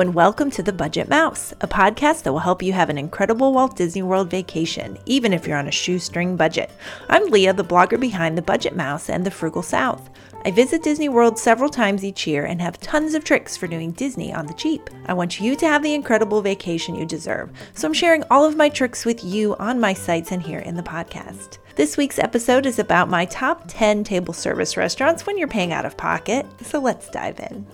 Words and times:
And 0.00 0.14
welcome 0.14 0.48
to 0.52 0.62
The 0.62 0.72
Budget 0.72 1.08
Mouse, 1.08 1.52
a 1.60 1.66
podcast 1.66 2.22
that 2.22 2.32
will 2.32 2.38
help 2.38 2.62
you 2.62 2.72
have 2.72 2.88
an 2.88 2.98
incredible 2.98 3.52
Walt 3.52 3.74
Disney 3.74 4.02
World 4.02 4.30
vacation, 4.30 4.96
even 5.06 5.32
if 5.32 5.44
you're 5.44 5.58
on 5.58 5.66
a 5.66 5.72
shoestring 5.72 6.36
budget. 6.36 6.70
I'm 7.08 7.26
Leah, 7.26 7.52
the 7.52 7.64
blogger 7.64 7.98
behind 7.98 8.38
The 8.38 8.42
Budget 8.42 8.76
Mouse 8.76 9.10
and 9.10 9.26
The 9.26 9.32
Frugal 9.32 9.62
South. 9.62 10.08
I 10.44 10.52
visit 10.52 10.84
Disney 10.84 11.08
World 11.08 11.36
several 11.36 11.68
times 11.68 12.04
each 12.04 12.28
year 12.28 12.44
and 12.44 12.62
have 12.62 12.78
tons 12.78 13.14
of 13.14 13.24
tricks 13.24 13.56
for 13.56 13.66
doing 13.66 13.90
Disney 13.90 14.32
on 14.32 14.46
the 14.46 14.54
cheap. 14.54 14.88
I 15.06 15.14
want 15.14 15.40
you 15.40 15.56
to 15.56 15.66
have 15.66 15.82
the 15.82 15.94
incredible 15.94 16.42
vacation 16.42 16.94
you 16.94 17.04
deserve, 17.04 17.50
so 17.74 17.88
I'm 17.88 17.92
sharing 17.92 18.22
all 18.30 18.44
of 18.44 18.56
my 18.56 18.68
tricks 18.68 19.04
with 19.04 19.24
you 19.24 19.56
on 19.56 19.80
my 19.80 19.94
sites 19.94 20.30
and 20.30 20.40
here 20.40 20.60
in 20.60 20.76
the 20.76 20.82
podcast. 20.82 21.58
This 21.74 21.96
week's 21.96 22.20
episode 22.20 22.66
is 22.66 22.78
about 22.78 23.10
my 23.10 23.24
top 23.24 23.64
10 23.66 24.04
table 24.04 24.32
service 24.32 24.76
restaurants 24.76 25.26
when 25.26 25.36
you're 25.36 25.48
paying 25.48 25.72
out 25.72 25.86
of 25.86 25.96
pocket, 25.96 26.46
so 26.62 26.78
let's 26.78 27.10
dive 27.10 27.40
in. 27.40 27.66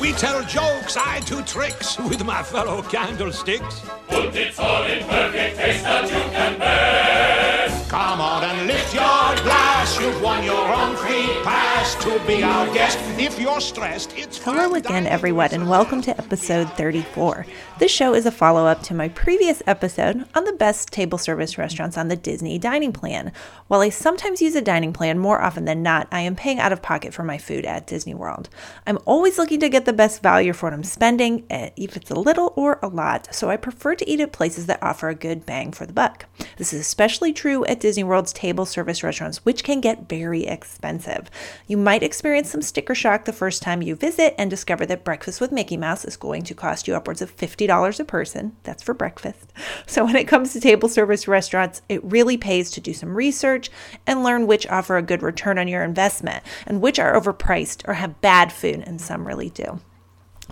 We 0.00 0.12
tell 0.12 0.42
jokes, 0.44 0.96
I 0.96 1.20
do 1.26 1.42
tricks 1.42 1.98
with 1.98 2.24
my 2.24 2.42
fellow 2.42 2.80
candlesticks. 2.80 3.82
Put 4.08 4.34
it 4.34 4.58
all 4.58 4.84
in 4.84 5.04
perfect 5.06 5.58
taste 5.58 5.84
that 5.84 6.04
you 6.04 6.30
can 6.30 6.58
best. 6.58 7.90
Come 7.90 8.22
on 8.22 8.42
and 8.42 8.66
lift 8.66 8.94
your 8.94 9.02
glass. 9.02 9.59
You've 10.00 10.22
won 10.22 10.42
your 10.42 10.72
own 10.72 10.96
free 10.96 11.26
pass 11.44 11.94
to 11.96 12.18
be 12.26 12.42
our 12.42 12.66
guest. 12.72 12.98
If 13.18 13.38
you're 13.38 13.60
stressed, 13.60 14.16
it's 14.16 14.38
Hello 14.42 14.74
again, 14.74 15.06
everyone, 15.06 15.50
and 15.52 15.68
welcome 15.68 16.00
to 16.00 16.16
episode 16.16 16.72
34. 16.72 17.44
This 17.78 17.90
show 17.90 18.14
is 18.14 18.24
a 18.24 18.30
follow 18.30 18.66
up 18.66 18.82
to 18.84 18.94
my 18.94 19.10
previous 19.10 19.62
episode 19.66 20.26
on 20.34 20.44
the 20.44 20.54
best 20.54 20.90
table 20.90 21.18
service 21.18 21.58
restaurants 21.58 21.98
on 21.98 22.08
the 22.08 22.16
Disney 22.16 22.58
dining 22.58 22.92
plan. 22.92 23.30
While 23.68 23.82
I 23.82 23.90
sometimes 23.90 24.40
use 24.40 24.54
a 24.54 24.62
dining 24.62 24.94
plan, 24.94 25.18
more 25.18 25.42
often 25.42 25.66
than 25.66 25.82
not, 25.82 26.08
I 26.10 26.20
am 26.20 26.34
paying 26.34 26.60
out 26.60 26.72
of 26.72 26.80
pocket 26.80 27.12
for 27.12 27.22
my 27.22 27.36
food 27.36 27.66
at 27.66 27.86
Disney 27.86 28.14
World. 28.14 28.48
I'm 28.86 28.98
always 29.04 29.36
looking 29.36 29.60
to 29.60 29.68
get 29.68 29.84
the 29.84 29.92
best 29.92 30.22
value 30.22 30.54
for 30.54 30.66
what 30.66 30.72
I'm 30.72 30.82
spending, 30.84 31.44
eh, 31.50 31.70
if 31.76 31.94
it's 31.94 32.10
a 32.10 32.18
little 32.18 32.54
or 32.56 32.78
a 32.82 32.88
lot, 32.88 33.34
so 33.34 33.50
I 33.50 33.58
prefer 33.58 33.94
to 33.96 34.08
eat 34.08 34.20
at 34.20 34.32
places 34.32 34.64
that 34.64 34.82
offer 34.82 35.10
a 35.10 35.14
good 35.14 35.44
bang 35.44 35.72
for 35.72 35.84
the 35.84 35.92
buck. 35.92 36.24
This 36.56 36.72
is 36.72 36.80
especially 36.80 37.34
true 37.34 37.66
at 37.66 37.80
Disney 37.80 38.04
World's 38.04 38.32
table 38.32 38.64
service 38.64 39.02
restaurants, 39.02 39.44
which 39.44 39.62
can 39.62 39.80
get 39.80 39.89
very 40.08 40.44
expensive. 40.44 41.30
You 41.66 41.76
might 41.76 42.02
experience 42.02 42.50
some 42.50 42.62
sticker 42.62 42.94
shock 42.94 43.24
the 43.24 43.32
first 43.32 43.62
time 43.62 43.82
you 43.82 43.96
visit 43.96 44.34
and 44.38 44.48
discover 44.48 44.86
that 44.86 45.04
breakfast 45.04 45.40
with 45.40 45.52
Mickey 45.52 45.76
Mouse 45.76 46.04
is 46.04 46.16
going 46.16 46.42
to 46.44 46.54
cost 46.54 46.86
you 46.86 46.94
upwards 46.94 47.22
of 47.22 47.36
$50 47.36 48.00
a 48.00 48.04
person. 48.04 48.56
That's 48.62 48.82
for 48.82 48.94
breakfast. 48.94 49.52
So, 49.86 50.04
when 50.04 50.16
it 50.16 50.28
comes 50.28 50.52
to 50.52 50.60
table 50.60 50.88
service 50.88 51.26
restaurants, 51.26 51.82
it 51.88 52.04
really 52.04 52.36
pays 52.36 52.70
to 52.72 52.80
do 52.80 52.92
some 52.92 53.16
research 53.16 53.70
and 54.06 54.22
learn 54.22 54.46
which 54.46 54.66
offer 54.68 54.96
a 54.96 55.02
good 55.02 55.22
return 55.22 55.58
on 55.58 55.68
your 55.68 55.82
investment 55.82 56.44
and 56.66 56.80
which 56.80 56.98
are 56.98 57.18
overpriced 57.18 57.86
or 57.88 57.94
have 57.94 58.20
bad 58.20 58.52
food, 58.52 58.84
and 58.86 59.00
some 59.00 59.26
really 59.26 59.50
do. 59.50 59.80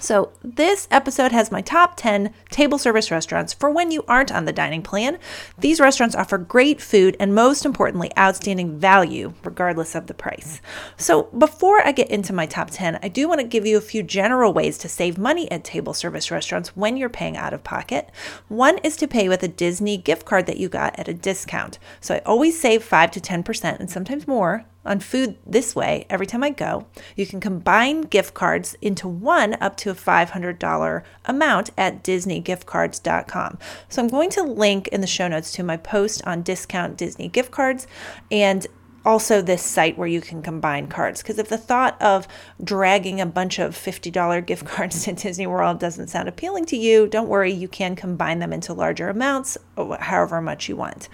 So, 0.00 0.32
this 0.42 0.86
episode 0.90 1.32
has 1.32 1.50
my 1.50 1.60
top 1.60 1.96
10 1.96 2.32
table 2.50 2.78
service 2.78 3.10
restaurants 3.10 3.52
for 3.52 3.70
when 3.70 3.90
you 3.90 4.04
aren't 4.06 4.32
on 4.32 4.44
the 4.44 4.52
dining 4.52 4.82
plan. 4.82 5.18
These 5.58 5.80
restaurants 5.80 6.14
offer 6.14 6.38
great 6.38 6.80
food 6.80 7.16
and, 7.18 7.34
most 7.34 7.66
importantly, 7.66 8.10
outstanding 8.16 8.78
value, 8.78 9.34
regardless 9.42 9.94
of 9.94 10.06
the 10.06 10.14
price. 10.14 10.60
So, 10.96 11.24
before 11.36 11.84
I 11.84 11.92
get 11.92 12.10
into 12.10 12.32
my 12.32 12.46
top 12.46 12.70
10, 12.70 13.00
I 13.02 13.08
do 13.08 13.28
want 13.28 13.40
to 13.40 13.46
give 13.46 13.66
you 13.66 13.76
a 13.76 13.82
few 13.82 14.02
general 14.02 14.52
ways 14.52 14.78
to 14.78 14.88
save 14.88 15.18
money 15.18 15.50
at 15.50 15.64
table 15.64 15.94
service 15.94 16.30
restaurants 16.30 16.76
when 16.76 16.96
you're 16.96 17.08
paying 17.08 17.36
out 17.36 17.52
of 17.52 17.64
pocket. 17.64 18.10
One 18.48 18.78
is 18.78 18.96
to 18.98 19.08
pay 19.08 19.28
with 19.28 19.42
a 19.42 19.48
Disney 19.48 19.96
gift 19.96 20.24
card 20.24 20.46
that 20.46 20.58
you 20.58 20.68
got 20.68 20.98
at 20.98 21.08
a 21.08 21.14
discount. 21.14 21.78
So, 22.00 22.14
I 22.14 22.18
always 22.24 22.60
save 22.60 22.84
5 22.84 23.10
to 23.12 23.20
10% 23.20 23.80
and 23.80 23.90
sometimes 23.90 24.28
more 24.28 24.64
on 24.88 25.00
food 25.00 25.36
this 25.46 25.76
way 25.76 26.06
every 26.10 26.26
time 26.26 26.42
I 26.42 26.50
go. 26.50 26.86
You 27.14 27.26
can 27.26 27.40
combine 27.40 28.02
gift 28.02 28.34
cards 28.34 28.74
into 28.80 29.06
one 29.06 29.56
up 29.60 29.76
to 29.78 29.90
a 29.90 29.94
$500 29.94 31.02
amount 31.26 31.70
at 31.76 32.02
disneygiftcards.com. 32.02 33.58
So 33.88 34.02
I'm 34.02 34.08
going 34.08 34.30
to 34.30 34.42
link 34.42 34.88
in 34.88 35.00
the 35.00 35.06
show 35.06 35.28
notes 35.28 35.52
to 35.52 35.62
my 35.62 35.76
post 35.76 36.26
on 36.26 36.42
discount 36.42 36.96
Disney 36.96 37.28
gift 37.28 37.50
cards 37.50 37.86
and 38.30 38.66
also 39.04 39.40
this 39.40 39.62
site 39.62 39.96
where 39.96 40.08
you 40.08 40.20
can 40.20 40.42
combine 40.42 40.86
cards 40.86 41.22
because 41.22 41.38
if 41.38 41.48
the 41.48 41.56
thought 41.56 42.00
of 42.02 42.26
dragging 42.62 43.20
a 43.20 43.26
bunch 43.26 43.58
of 43.58 43.74
$50 43.74 44.44
gift 44.44 44.66
cards 44.66 45.04
to 45.04 45.12
Disney 45.12 45.46
World 45.46 45.78
doesn't 45.78 46.08
sound 46.08 46.28
appealing 46.28 46.66
to 46.66 46.76
you, 46.76 47.06
don't 47.06 47.28
worry, 47.28 47.52
you 47.52 47.68
can 47.68 47.94
combine 47.94 48.38
them 48.38 48.52
into 48.52 48.72
larger 48.72 49.08
amounts, 49.08 49.56
oh, 49.76 49.96
however 50.00 50.40
much 50.40 50.68
you 50.68 50.76
want. 50.76 51.08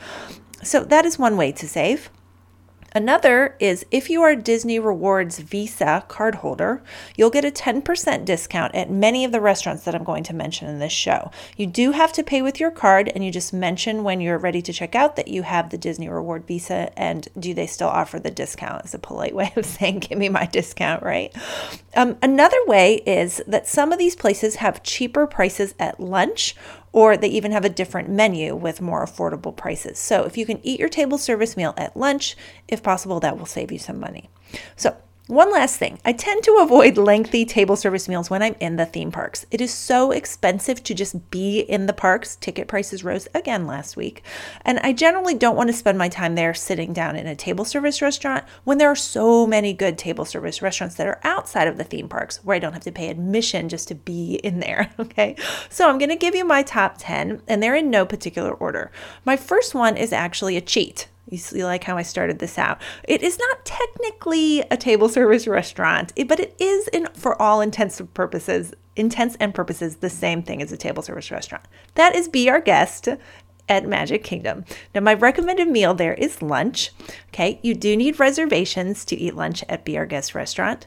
So 0.63 0.83
that 0.85 1.05
is 1.05 1.19
one 1.19 1.37
way 1.37 1.53
to 1.53 1.69
save. 1.69 2.11
Another 2.97 3.57
is 3.59 3.85
if 3.91 4.09
you 4.09 4.23
are 4.23 4.31
a 4.31 4.37
Disney 4.37 4.79
Rewards 4.79 5.41
Visa 5.41 6.05
cardholder, 6.09 6.81
you'll 7.17 7.29
get 7.29 7.45
a 7.45 7.51
10% 7.51 8.25
discount 8.25 8.73
at 8.73 8.89
many 8.89 9.25
of 9.25 9.33
the 9.33 9.41
restaurants 9.41 9.83
that 9.83 9.97
I'm 9.97 10.05
going 10.05 10.23
to 10.23 10.33
mention 10.33 10.69
in 10.69 10.79
this 10.79 10.93
show. 10.93 11.33
You 11.57 11.67
do 11.67 11.91
have 11.91 12.13
to 12.13 12.23
pay 12.23 12.41
with 12.41 12.61
your 12.61 12.71
card, 12.71 13.11
and 13.13 13.25
you 13.25 13.33
just 13.33 13.53
mention 13.53 14.05
when 14.05 14.21
you're 14.21 14.39
ready 14.39 14.63
to 14.63 14.73
check 14.73 14.95
out 14.95 15.17
that 15.17 15.27
you 15.27 15.43
have 15.43 15.71
the 15.71 15.79
Disney 15.79 16.09
Reward 16.09 16.47
Visa, 16.47 16.97
and 16.97 17.27
do 17.37 17.53
they 17.53 17.67
still 17.67 17.89
offer 17.89 18.21
the 18.21 18.31
discount? 18.31 18.85
Is 18.85 18.95
a 18.95 19.01
polite 19.01 19.35
way 19.35 19.53
of 19.57 19.67
saying, 19.67 19.99
give 19.99 20.17
me 20.17 20.29
my 20.29 20.47
discount, 20.47 21.03
right? 21.03 21.35
Um, 21.97 22.17
another 22.23 22.65
way 22.67 23.03
is 23.07 23.43
that 23.49 23.67
some 23.67 23.91
of 23.91 23.99
these 23.99 24.15
places 24.15 24.57
have 24.57 24.85
cheaper 24.85 25.27
prices 25.27 25.75
at 25.81 25.99
lunch 25.99 26.55
or 26.95 27.17
they 27.17 27.27
even 27.27 27.51
have 27.51 27.65
a 27.65 27.69
different 27.69 28.09
menu 28.09 28.55
with 28.55 28.81
more 28.81 29.05
affordable 29.05 29.55
prices. 29.55 29.99
So 29.99 30.23
if 30.23 30.39
you 30.39 30.47
can 30.47 30.65
eat 30.65 30.79
your 30.79 30.89
table 30.89 31.19
service 31.19 31.57
meal 31.57 31.75
at 31.77 31.97
lunch, 31.97 32.37
if 32.69 32.85
possible, 32.85 33.19
that 33.19 33.37
will 33.37 33.47
save 33.47 33.73
you 33.73 33.81
some 33.81 33.99
money. 33.99 34.31
So 34.77 34.97
one 35.27 35.51
last 35.51 35.79
thing, 35.79 35.99
I 36.05 36.13
tend 36.13 36.45
to 36.45 36.59
avoid 36.61 36.99
lengthy 36.99 37.47
table 37.47 37.77
service 37.77 38.11
meals 38.11 38.29
when 38.29 38.43
I'm 38.43 38.57
in 38.61 38.77
the 38.77 38.85
theme 38.85 39.11
parks. 39.11 39.47
It 39.51 39.63
is 39.63 39.73
so 39.73 40.11
expensive 40.11 40.83
to 40.83 40.93
just 40.93 41.31
be 41.31 41.61
in 41.61 41.87
the 41.87 41.95
parks. 41.95 42.37
Ticket 42.37 42.69
prices 42.69 43.03
rose 43.03 43.27
again 43.35 43.67
last 43.67 43.97
week. 43.97 44.23
And 44.67 44.79
I 44.81 44.93
generally 44.93 45.35
don't 45.35 45.57
want 45.57 45.71
to 45.71 45.73
spend 45.73 45.97
my 45.97 46.11
time 46.11 46.35
there 46.35 46.53
sitting 46.53 46.93
down 46.93 47.17
in 47.17 47.27
a 47.27 47.35
table 47.35 47.65
service 47.65 48.03
restaurant 48.03 48.45
when 48.65 48.77
there 48.77 48.91
are 48.91 48.95
so 48.95 49.47
many 49.47 49.73
good 49.73 49.97
table 49.97 50.27
service 50.27 50.61
restaurants 50.61 50.97
that 50.97 51.07
are 51.07 51.21
outside 51.25 51.69
of 51.69 51.79
the 51.79 51.85
theme 51.85 52.07
parks 52.09 52.45
where 52.45 52.57
I 52.57 52.59
don't 52.59 52.75
have 52.75 52.83
to 52.83 52.93
pay 52.93 53.09
admission 53.09 53.71
just 53.71 53.89
to 53.89 53.95
be 53.95 54.35
in 54.45 54.61
there. 54.61 54.91
Okay. 55.05 55.37
So 55.69 55.89
I'm 55.89 55.99
going 55.99 56.09
to 56.09 56.17
give 56.17 56.35
you 56.35 56.45
my 56.45 56.63
top 56.63 56.97
10, 56.99 57.43
and 57.47 57.63
they're 57.63 57.75
in 57.75 57.91
no 57.91 58.07
particular 58.07 58.53
order. 58.53 58.91
My 59.25 59.37
first 59.37 59.75
one 59.75 59.97
is 59.97 60.13
actually 60.13 60.57
a 60.57 60.61
cheat. 60.61 61.09
You 61.29 61.39
see, 61.39 61.65
like 61.65 61.85
how 61.85 61.97
I 61.97 62.03
started 62.03 62.39
this 62.39 62.59
out. 62.59 62.81
It 63.05 63.23
is 63.23 63.39
not 63.39 63.65
technically 63.65 64.61
a 64.71 64.77
table 64.77 65.09
service 65.09 65.47
restaurant, 65.47 66.13
but 66.29 66.39
it 66.39 66.55
is, 66.59 66.89
in 66.89 67.09
for 67.15 67.41
all 67.41 67.61
intents 67.61 67.99
and 67.99 68.13
purposes, 68.13 68.75
intents 68.95 69.37
and 69.41 69.55
purposes, 69.55 69.97
the 69.97 70.11
same 70.11 70.43
thing 70.43 70.63
as 70.63 70.71
a 70.71 70.77
table 70.77 71.03
service 71.03 71.31
restaurant. 71.31 71.65
That 71.95 72.15
is 72.15 72.29
Be 72.29 72.51
Our 72.51 72.61
Guest 72.61 73.09
at 73.69 73.87
Magic 73.87 74.23
Kingdom. 74.23 74.65
Now, 74.95 75.01
my 75.01 75.15
recommended 75.15 75.69
meal 75.69 75.95
there 75.95 76.15
is 76.15 76.43
lunch. 76.43 76.91
Okay, 77.29 77.59
you 77.63 77.75
do 77.75 77.97
need 77.97 78.21
reservations 78.21 79.05
to 79.07 79.17
eat 79.17 79.35
lunch 79.35 79.65
at 79.69 79.85
Be 79.85 79.97
Our 79.97 80.07
Guest 80.07 80.35
restaurant. 80.35 80.87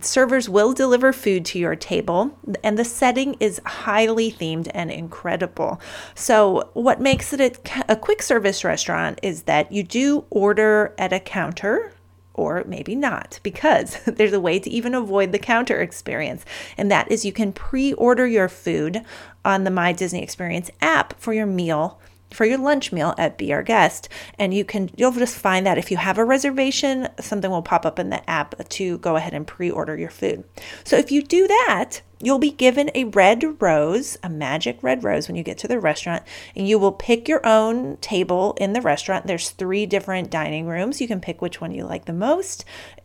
Servers 0.00 0.48
will 0.48 0.72
deliver 0.72 1.12
food 1.12 1.44
to 1.46 1.58
your 1.58 1.76
table, 1.76 2.38
and 2.62 2.78
the 2.78 2.84
setting 2.84 3.36
is 3.40 3.60
highly 3.64 4.30
themed 4.30 4.70
and 4.74 4.90
incredible. 4.90 5.80
So, 6.14 6.70
what 6.74 7.00
makes 7.00 7.32
it 7.32 7.40
a, 7.40 7.92
a 7.92 7.96
quick 7.96 8.22
service 8.22 8.64
restaurant 8.64 9.18
is 9.22 9.42
that 9.44 9.72
you 9.72 9.82
do 9.82 10.24
order 10.30 10.94
at 10.98 11.12
a 11.12 11.20
counter 11.20 11.92
or 12.40 12.64
maybe 12.66 12.94
not, 12.94 13.38
because 13.42 14.02
there's 14.06 14.32
a 14.32 14.40
way 14.40 14.58
to 14.58 14.70
even 14.70 14.94
avoid 14.94 15.32
the 15.32 15.38
counter 15.38 15.80
experience. 15.80 16.44
And 16.78 16.90
that 16.90 17.10
is 17.10 17.24
you 17.24 17.32
can 17.32 17.52
pre 17.52 17.92
order 17.94 18.26
your 18.26 18.48
food 18.48 19.04
on 19.44 19.64
the 19.64 19.70
My 19.70 19.92
Disney 19.92 20.22
Experience 20.22 20.70
app 20.80 21.18
for 21.20 21.32
your 21.32 21.46
meal. 21.46 22.00
For 22.32 22.44
your 22.44 22.58
lunch 22.58 22.92
meal 22.92 23.14
at 23.18 23.36
Be 23.36 23.52
Our 23.52 23.62
Guest, 23.62 24.08
and 24.38 24.54
you 24.54 24.64
can 24.64 24.90
you'll 24.96 25.12
just 25.12 25.36
find 25.36 25.66
that 25.66 25.78
if 25.78 25.90
you 25.90 25.96
have 25.96 26.16
a 26.16 26.24
reservation, 26.24 27.08
something 27.18 27.50
will 27.50 27.62
pop 27.62 27.84
up 27.84 27.98
in 27.98 28.10
the 28.10 28.28
app 28.30 28.68
to 28.68 28.98
go 28.98 29.16
ahead 29.16 29.34
and 29.34 29.46
pre-order 29.46 29.96
your 29.96 30.10
food. 30.10 30.44
So 30.84 30.96
if 30.96 31.10
you 31.10 31.22
do 31.22 31.48
that, 31.48 32.00
you'll 32.22 32.38
be 32.38 32.52
given 32.52 32.90
a 32.94 33.04
red 33.04 33.60
rose, 33.60 34.16
a 34.22 34.28
magic 34.28 34.78
red 34.82 35.02
rose 35.02 35.26
when 35.26 35.36
you 35.36 35.42
get 35.42 35.58
to 35.58 35.68
the 35.68 35.80
restaurant, 35.80 36.22
and 36.54 36.68
you 36.68 36.78
will 36.78 36.92
pick 36.92 37.28
your 37.28 37.44
own 37.44 37.96
table 37.96 38.56
in 38.60 38.74
the 38.74 38.80
restaurant. 38.80 39.26
There's 39.26 39.50
three 39.50 39.86
different 39.86 40.30
dining 40.30 40.66
rooms. 40.66 41.00
You 41.00 41.08
can 41.08 41.20
pick 41.20 41.42
which 41.42 41.60
one 41.60 41.72
you 41.72 41.84
like 41.84 42.04
the 42.04 42.12
most, 42.12 42.64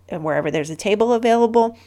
wherever 0.10 0.52
there's 0.52 0.70
a 0.70 0.76
table 0.76 1.14
available. 1.14 1.78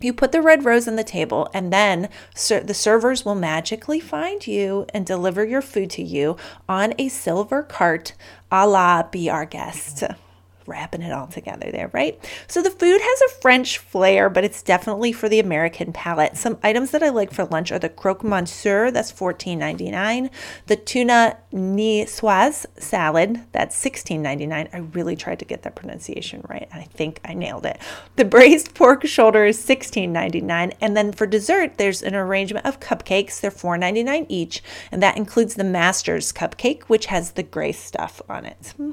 You 0.00 0.12
put 0.12 0.32
the 0.32 0.42
red 0.42 0.64
rose 0.64 0.86
on 0.86 0.96
the 0.96 1.04
table, 1.04 1.48
and 1.54 1.72
then 1.72 2.08
ser- 2.34 2.60
the 2.60 2.74
servers 2.74 3.24
will 3.24 3.34
magically 3.34 4.00
find 4.00 4.46
you 4.46 4.86
and 4.92 5.06
deliver 5.06 5.44
your 5.44 5.62
food 5.62 5.90
to 5.90 6.02
you 6.02 6.36
on 6.68 6.94
a 6.98 7.08
silver 7.08 7.62
cart 7.62 8.14
a 8.50 8.66
la 8.66 9.02
Be 9.02 9.30
Our 9.30 9.46
Guest. 9.46 10.04
wrapping 10.66 11.02
it 11.02 11.12
all 11.12 11.26
together 11.26 11.70
there, 11.70 11.90
right? 11.92 12.18
So 12.46 12.62
the 12.62 12.70
food 12.70 13.00
has 13.00 13.20
a 13.22 13.40
French 13.40 13.78
flair, 13.78 14.28
but 14.30 14.44
it's 14.44 14.62
definitely 14.62 15.12
for 15.12 15.28
the 15.28 15.40
American 15.40 15.92
palate. 15.92 16.36
Some 16.36 16.58
items 16.62 16.90
that 16.90 17.02
I 17.02 17.10
like 17.10 17.32
for 17.32 17.44
lunch 17.44 17.72
are 17.72 17.78
the 17.78 17.88
croque 17.88 18.24
monsieur, 18.24 18.90
that's 18.90 19.12
$14.99, 19.12 20.30
the 20.66 20.76
tuna 20.76 21.36
niçoise 21.52 22.66
salad, 22.78 23.44
that's 23.52 23.82
$16.99. 23.82 24.68
I 24.72 24.78
really 24.78 25.16
tried 25.16 25.38
to 25.40 25.44
get 25.44 25.62
that 25.62 25.74
pronunciation 25.74 26.44
right. 26.48 26.68
I 26.72 26.82
think 26.82 27.20
I 27.24 27.34
nailed 27.34 27.66
it. 27.66 27.78
The 28.16 28.24
braised 28.24 28.74
pork 28.74 29.06
shoulder 29.06 29.44
is 29.44 29.64
$16.99, 29.64 30.74
and 30.80 30.96
then 30.96 31.12
for 31.12 31.26
dessert, 31.26 31.78
there's 31.78 32.02
an 32.02 32.14
arrangement 32.14 32.66
of 32.66 32.80
cupcakes. 32.80 33.40
They're 33.40 33.50
$4.99 33.50 34.26
each, 34.28 34.62
and 34.90 35.02
that 35.02 35.16
includes 35.16 35.54
the 35.54 35.64
Master's 35.64 36.32
cupcake, 36.32 36.84
which 36.84 37.06
has 37.06 37.32
the 37.32 37.42
gray 37.42 37.72
stuff 37.72 38.22
on 38.28 38.44
it. 38.44 38.74
Hmm. 38.76 38.92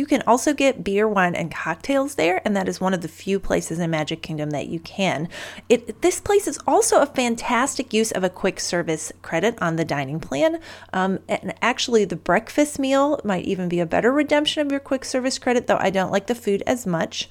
You 0.00 0.06
can 0.06 0.22
also 0.26 0.54
get 0.54 0.82
beer, 0.82 1.06
wine, 1.06 1.34
and 1.34 1.52
cocktails 1.52 2.14
there, 2.14 2.40
and 2.42 2.56
that 2.56 2.70
is 2.70 2.80
one 2.80 2.94
of 2.94 3.02
the 3.02 3.06
few 3.06 3.38
places 3.38 3.78
in 3.78 3.90
Magic 3.90 4.22
Kingdom 4.22 4.48
that 4.48 4.68
you 4.68 4.80
can. 4.80 5.28
It 5.68 6.00
this 6.00 6.22
place 6.22 6.48
is 6.48 6.58
also 6.66 7.02
a 7.02 7.06
fantastic 7.06 7.92
use 7.92 8.10
of 8.10 8.24
a 8.24 8.30
quick 8.30 8.60
service 8.60 9.12
credit 9.20 9.60
on 9.60 9.76
the 9.76 9.84
dining 9.84 10.18
plan. 10.18 10.58
Um, 10.94 11.18
and 11.28 11.52
actually, 11.60 12.06
the 12.06 12.16
breakfast 12.16 12.78
meal 12.78 13.20
might 13.24 13.44
even 13.44 13.68
be 13.68 13.78
a 13.78 13.84
better 13.84 14.10
redemption 14.10 14.64
of 14.64 14.70
your 14.70 14.80
quick 14.80 15.04
service 15.04 15.38
credit, 15.38 15.66
though 15.66 15.76
I 15.78 15.90
don't 15.90 16.10
like 16.10 16.28
the 16.28 16.34
food 16.34 16.62
as 16.66 16.86
much. 16.86 17.28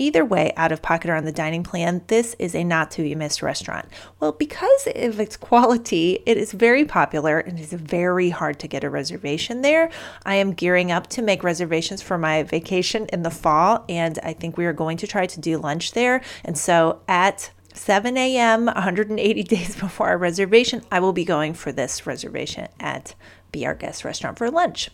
Either 0.00 0.24
way, 0.24 0.50
out 0.56 0.72
of 0.72 0.80
pocket 0.80 1.10
or 1.10 1.14
on 1.14 1.26
the 1.26 1.30
dining 1.30 1.62
plan, 1.62 2.00
this 2.06 2.34
is 2.38 2.54
a 2.54 2.64
not 2.64 2.90
to 2.90 3.02
be 3.02 3.14
missed 3.14 3.42
restaurant. 3.42 3.86
Well, 4.18 4.32
because 4.32 4.88
of 4.96 5.20
its 5.20 5.36
quality, 5.36 6.22
it 6.24 6.38
is 6.38 6.52
very 6.52 6.86
popular 6.86 7.38
and 7.38 7.58
it 7.58 7.62
is 7.62 7.74
very 7.74 8.30
hard 8.30 8.58
to 8.60 8.66
get 8.66 8.82
a 8.82 8.88
reservation 8.88 9.60
there. 9.60 9.90
I 10.24 10.36
am 10.36 10.54
gearing 10.54 10.90
up 10.90 11.08
to 11.08 11.20
make 11.20 11.44
reservations 11.44 12.00
for 12.00 12.16
my 12.16 12.44
vacation 12.44 13.08
in 13.12 13.24
the 13.24 13.30
fall, 13.30 13.84
and 13.90 14.18
I 14.22 14.32
think 14.32 14.56
we 14.56 14.64
are 14.64 14.72
going 14.72 14.96
to 14.96 15.06
try 15.06 15.26
to 15.26 15.38
do 15.38 15.58
lunch 15.58 15.92
there. 15.92 16.22
And 16.46 16.56
so 16.56 17.02
at 17.06 17.50
7 17.74 18.16
a.m., 18.16 18.64
180 18.64 19.42
days 19.42 19.76
before 19.76 20.08
our 20.08 20.16
reservation, 20.16 20.82
I 20.90 21.00
will 21.00 21.12
be 21.12 21.26
going 21.26 21.52
for 21.52 21.72
this 21.72 22.06
reservation 22.06 22.68
at 22.80 23.14
Be 23.52 23.66
Our 23.66 23.74
Guest 23.74 24.06
restaurant 24.06 24.38
for 24.38 24.50
lunch. 24.50 24.88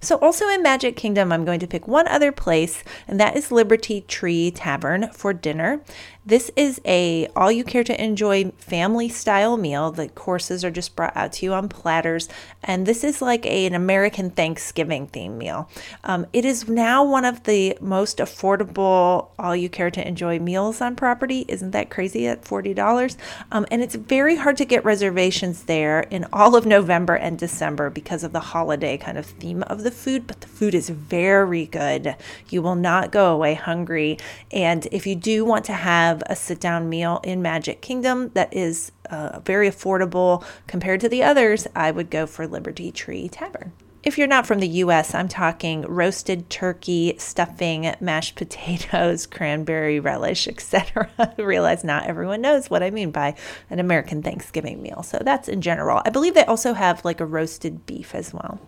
So, 0.00 0.16
also 0.18 0.48
in 0.48 0.62
Magic 0.62 0.96
Kingdom, 0.96 1.32
I'm 1.32 1.44
going 1.44 1.60
to 1.60 1.66
pick 1.66 1.86
one 1.86 2.08
other 2.08 2.32
place, 2.32 2.82
and 3.06 3.20
that 3.20 3.36
is 3.36 3.52
Liberty 3.52 4.02
Tree 4.02 4.50
Tavern 4.50 5.10
for 5.12 5.32
dinner. 5.32 5.82
This 6.24 6.52
is 6.54 6.80
a 6.84 7.26
all 7.34 7.50
you 7.50 7.64
care 7.64 7.82
to 7.82 8.00
enjoy 8.00 8.52
family 8.56 9.08
style 9.08 9.56
meal. 9.56 9.90
The 9.90 10.08
courses 10.08 10.64
are 10.64 10.70
just 10.70 10.94
brought 10.94 11.16
out 11.16 11.32
to 11.34 11.46
you 11.46 11.52
on 11.52 11.68
platters, 11.68 12.28
and 12.62 12.86
this 12.86 13.02
is 13.02 13.20
like 13.20 13.44
a, 13.44 13.66
an 13.66 13.74
American 13.74 14.30
Thanksgiving 14.30 15.08
theme 15.08 15.36
meal. 15.36 15.68
Um, 16.04 16.26
it 16.32 16.44
is 16.44 16.68
now 16.68 17.02
one 17.02 17.24
of 17.24 17.42
the 17.42 17.76
most 17.80 18.18
affordable 18.18 19.30
all 19.36 19.56
you 19.56 19.68
care 19.68 19.90
to 19.90 20.06
enjoy 20.06 20.38
meals 20.38 20.80
on 20.80 20.94
property. 20.94 21.44
Isn't 21.48 21.72
that 21.72 21.90
crazy 21.90 22.28
at 22.28 22.44
$40? 22.44 23.16
Um, 23.50 23.66
and 23.72 23.82
it's 23.82 23.96
very 23.96 24.36
hard 24.36 24.56
to 24.58 24.64
get 24.64 24.84
reservations 24.84 25.64
there 25.64 26.02
in 26.02 26.24
all 26.32 26.54
of 26.54 26.66
November 26.66 27.16
and 27.16 27.36
December 27.36 27.90
because 27.90 28.22
of 28.22 28.32
the 28.32 28.38
holiday 28.38 28.96
kind 28.96 29.18
of 29.18 29.26
theme 29.26 29.64
of 29.64 29.82
the 29.82 29.90
food, 29.90 30.28
but 30.28 30.40
the 30.40 30.46
food 30.46 30.76
is 30.76 30.88
very 30.88 31.66
good. 31.66 32.14
You 32.48 32.62
will 32.62 32.76
not 32.76 33.10
go 33.10 33.32
away 33.34 33.54
hungry. 33.54 34.18
And 34.52 34.86
if 34.92 35.04
you 35.04 35.16
do 35.16 35.44
want 35.44 35.64
to 35.64 35.72
have 35.72 36.11
have 36.12 36.22
a 36.26 36.36
sit 36.36 36.60
down 36.60 36.88
meal 36.88 37.20
in 37.24 37.42
Magic 37.42 37.80
Kingdom 37.80 38.30
that 38.34 38.54
is 38.54 38.92
uh, 39.10 39.40
very 39.40 39.68
affordable 39.68 40.44
compared 40.66 41.00
to 41.00 41.08
the 41.08 41.22
others, 41.22 41.66
I 41.74 41.90
would 41.90 42.10
go 42.10 42.26
for 42.26 42.46
Liberty 42.46 42.92
Tree 42.92 43.28
Tavern. 43.28 43.72
If 44.02 44.18
you're 44.18 44.26
not 44.26 44.46
from 44.46 44.58
the 44.58 44.68
US, 44.68 45.14
I'm 45.14 45.28
talking 45.28 45.82
roasted 45.82 46.50
turkey, 46.50 47.14
stuffing, 47.18 47.94
mashed 48.00 48.34
potatoes, 48.36 49.26
cranberry 49.26 50.00
relish, 50.00 50.48
etc. 50.48 51.08
Realize 51.38 51.84
not 51.84 52.06
everyone 52.06 52.40
knows 52.40 52.68
what 52.68 52.82
I 52.82 52.90
mean 52.90 53.12
by 53.12 53.36
an 53.70 53.78
American 53.78 54.22
Thanksgiving 54.22 54.82
meal. 54.82 55.02
So 55.02 55.18
that's 55.20 55.48
in 55.48 55.60
general. 55.60 56.02
I 56.04 56.10
believe 56.10 56.34
they 56.34 56.44
also 56.44 56.74
have 56.74 57.04
like 57.04 57.20
a 57.20 57.26
roasted 57.26 57.86
beef 57.86 58.14
as 58.14 58.34
well. 58.34 58.58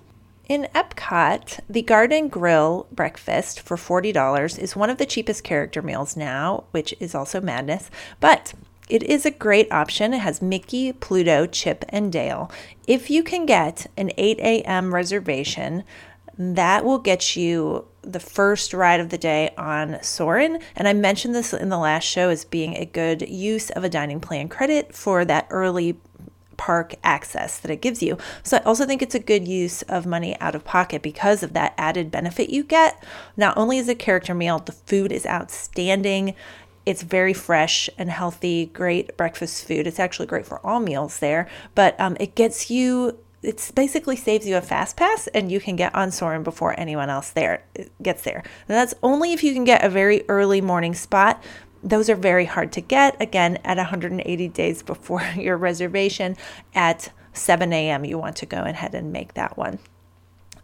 In 0.46 0.68
Epcot, 0.74 1.60
the 1.70 1.80
Garden 1.80 2.28
Grill 2.28 2.86
breakfast 2.92 3.60
for 3.60 3.78
$40 3.78 4.58
is 4.58 4.76
one 4.76 4.90
of 4.90 4.98
the 4.98 5.06
cheapest 5.06 5.42
character 5.42 5.80
meals 5.80 6.18
now, 6.18 6.64
which 6.70 6.94
is 7.00 7.14
also 7.14 7.40
madness, 7.40 7.90
but 8.20 8.52
it 8.90 9.02
is 9.04 9.24
a 9.24 9.30
great 9.30 9.72
option. 9.72 10.12
It 10.12 10.18
has 10.18 10.42
Mickey, 10.42 10.92
Pluto, 10.92 11.46
Chip, 11.46 11.86
and 11.88 12.12
Dale. 12.12 12.50
If 12.86 13.08
you 13.08 13.22
can 13.22 13.46
get 13.46 13.86
an 13.96 14.10
8 14.18 14.38
a.m. 14.40 14.94
reservation, 14.94 15.82
that 16.36 16.84
will 16.84 16.98
get 16.98 17.36
you 17.36 17.86
the 18.02 18.20
first 18.20 18.74
ride 18.74 19.00
of 19.00 19.08
the 19.08 19.16
day 19.16 19.54
on 19.56 19.98
Soarin'. 20.02 20.60
And 20.76 20.86
I 20.86 20.92
mentioned 20.92 21.34
this 21.34 21.54
in 21.54 21.70
the 21.70 21.78
last 21.78 22.04
show 22.04 22.28
as 22.28 22.44
being 22.44 22.76
a 22.76 22.84
good 22.84 23.26
use 23.26 23.70
of 23.70 23.82
a 23.82 23.88
dining 23.88 24.20
plan 24.20 24.50
credit 24.50 24.94
for 24.94 25.24
that 25.24 25.46
early 25.48 25.98
park 26.64 26.94
access 27.04 27.58
that 27.58 27.70
it 27.70 27.82
gives 27.82 28.02
you. 28.02 28.16
So 28.42 28.56
I 28.56 28.60
also 28.60 28.86
think 28.86 29.02
it's 29.02 29.14
a 29.14 29.18
good 29.18 29.46
use 29.46 29.82
of 29.82 30.06
money 30.06 30.34
out 30.40 30.54
of 30.54 30.64
pocket 30.64 31.02
because 31.02 31.42
of 31.42 31.52
that 31.52 31.74
added 31.76 32.10
benefit 32.10 32.48
you 32.48 32.64
get. 32.64 33.04
Not 33.36 33.58
only 33.58 33.76
is 33.76 33.86
it 33.90 33.98
character 33.98 34.32
meal, 34.32 34.60
the 34.60 34.72
food 34.72 35.12
is 35.12 35.26
outstanding. 35.26 36.34
It's 36.86 37.02
very 37.02 37.34
fresh 37.34 37.90
and 37.98 38.08
healthy, 38.08 38.64
great 38.64 39.14
breakfast 39.18 39.66
food. 39.68 39.86
It's 39.86 40.00
actually 40.00 40.24
great 40.24 40.46
for 40.46 40.58
all 40.66 40.80
meals 40.80 41.18
there, 41.18 41.50
but 41.74 42.00
um, 42.00 42.16
it 42.18 42.34
gets 42.34 42.70
you 42.70 43.18
it 43.42 43.70
basically 43.74 44.16
saves 44.16 44.48
you 44.48 44.56
a 44.56 44.62
fast 44.62 44.96
pass 44.96 45.26
and 45.28 45.52
you 45.52 45.60
can 45.60 45.76
get 45.76 45.94
on 45.94 46.10
Soarin' 46.10 46.42
before 46.44 46.74
anyone 46.80 47.10
else 47.10 47.28
there 47.30 47.62
gets 48.00 48.22
there. 48.22 48.38
And 48.38 48.74
that's 48.78 48.94
only 49.02 49.34
if 49.34 49.44
you 49.44 49.52
can 49.52 49.64
get 49.64 49.84
a 49.84 49.90
very 49.90 50.24
early 50.30 50.62
morning 50.62 50.94
spot, 50.94 51.44
those 51.84 52.08
are 52.08 52.16
very 52.16 52.46
hard 52.46 52.72
to 52.72 52.80
get. 52.80 53.20
Again, 53.20 53.58
at 53.64 53.76
180 53.76 54.48
days 54.48 54.82
before 54.82 55.22
your 55.36 55.56
reservation 55.56 56.36
at 56.74 57.12
7 57.32 57.72
a.m., 57.72 58.04
you 58.04 58.18
want 58.18 58.36
to 58.36 58.46
go 58.46 58.62
ahead 58.62 58.94
and 58.94 59.12
make 59.12 59.34
that 59.34 59.56
one. 59.56 59.78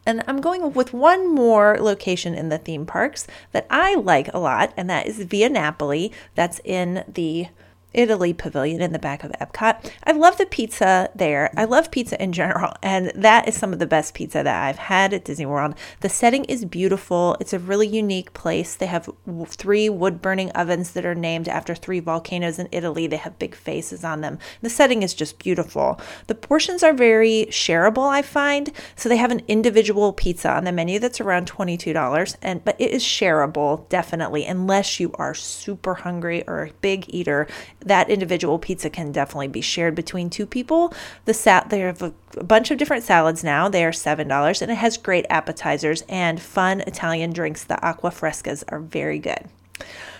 And 0.06 0.24
I'm 0.26 0.40
going 0.40 0.72
with 0.72 0.94
one 0.94 1.32
more 1.32 1.76
location 1.78 2.34
in 2.34 2.48
the 2.48 2.58
theme 2.58 2.86
parks 2.86 3.26
that 3.52 3.66
I 3.68 3.96
like 3.96 4.32
a 4.32 4.38
lot, 4.38 4.72
and 4.76 4.88
that 4.88 5.06
is 5.06 5.18
Via 5.18 5.50
Napoli. 5.50 6.10
That's 6.34 6.60
in 6.64 7.04
the 7.06 7.48
Italy 7.92 8.32
pavilion 8.32 8.80
in 8.80 8.92
the 8.92 8.98
back 8.98 9.24
of 9.24 9.32
Epcot. 9.32 9.90
I 10.04 10.12
love 10.12 10.38
the 10.38 10.46
pizza 10.46 11.10
there. 11.14 11.50
I 11.56 11.64
love 11.64 11.90
pizza 11.90 12.20
in 12.22 12.32
general, 12.32 12.72
and 12.82 13.12
that 13.14 13.48
is 13.48 13.56
some 13.56 13.72
of 13.72 13.78
the 13.78 13.86
best 13.86 14.14
pizza 14.14 14.42
that 14.42 14.64
I've 14.64 14.78
had 14.78 15.12
at 15.12 15.24
Disney 15.24 15.46
World. 15.46 15.74
The 16.00 16.08
setting 16.08 16.44
is 16.44 16.64
beautiful. 16.64 17.36
It's 17.40 17.52
a 17.52 17.58
really 17.58 17.88
unique 17.88 18.32
place. 18.32 18.74
They 18.74 18.86
have 18.86 19.08
three 19.46 19.88
wood 19.88 20.22
burning 20.22 20.50
ovens 20.52 20.92
that 20.92 21.04
are 21.06 21.14
named 21.14 21.48
after 21.48 21.74
three 21.74 22.00
volcanoes 22.00 22.58
in 22.58 22.68
Italy. 22.72 23.06
They 23.06 23.16
have 23.16 23.38
big 23.38 23.54
faces 23.54 24.04
on 24.04 24.20
them. 24.20 24.38
The 24.62 24.70
setting 24.70 25.02
is 25.02 25.14
just 25.14 25.38
beautiful. 25.38 26.00
The 26.26 26.34
portions 26.34 26.82
are 26.82 26.92
very 26.92 27.46
shareable, 27.50 28.08
I 28.08 28.22
find. 28.22 28.70
So 28.96 29.08
they 29.08 29.16
have 29.16 29.30
an 29.30 29.42
individual 29.48 30.12
pizza 30.12 30.50
on 30.50 30.64
the 30.64 30.72
menu 30.72 30.98
that's 30.98 31.20
around 31.20 31.50
$22 31.50 32.36
and 32.42 32.64
but 32.64 32.76
it 32.78 32.90
is 32.90 33.02
shareable 33.02 33.88
definitely 33.88 34.44
unless 34.46 35.00
you 35.00 35.12
are 35.14 35.34
super 35.34 35.94
hungry 35.94 36.44
or 36.46 36.64
a 36.64 36.72
big 36.80 37.06
eater 37.08 37.46
that 37.80 38.10
individual 38.10 38.58
pizza 38.58 38.90
can 38.90 39.12
definitely 39.12 39.48
be 39.48 39.60
shared 39.60 39.94
between 39.94 40.30
two 40.30 40.46
people. 40.46 40.92
The 41.24 41.34
sat 41.34 41.70
they 41.70 41.80
have 41.80 42.02
a, 42.02 42.12
a 42.36 42.44
bunch 42.44 42.70
of 42.70 42.78
different 42.78 43.04
salads 43.04 43.42
now. 43.42 43.68
They 43.68 43.84
are 43.84 43.92
seven 43.92 44.28
dollars, 44.28 44.62
and 44.62 44.70
it 44.70 44.76
has 44.76 44.96
great 44.96 45.26
appetizers 45.30 46.02
and 46.08 46.40
fun 46.40 46.82
Italian 46.82 47.32
drinks. 47.32 47.64
The 47.64 47.82
acqua 47.84 48.10
frescas 48.10 48.64
are 48.68 48.80
very 48.80 49.18
good. 49.18 49.48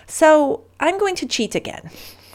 So 0.07 0.63
I'm 0.79 0.97
going 0.97 1.15
to 1.15 1.25
cheat 1.25 1.55
again 1.55 1.89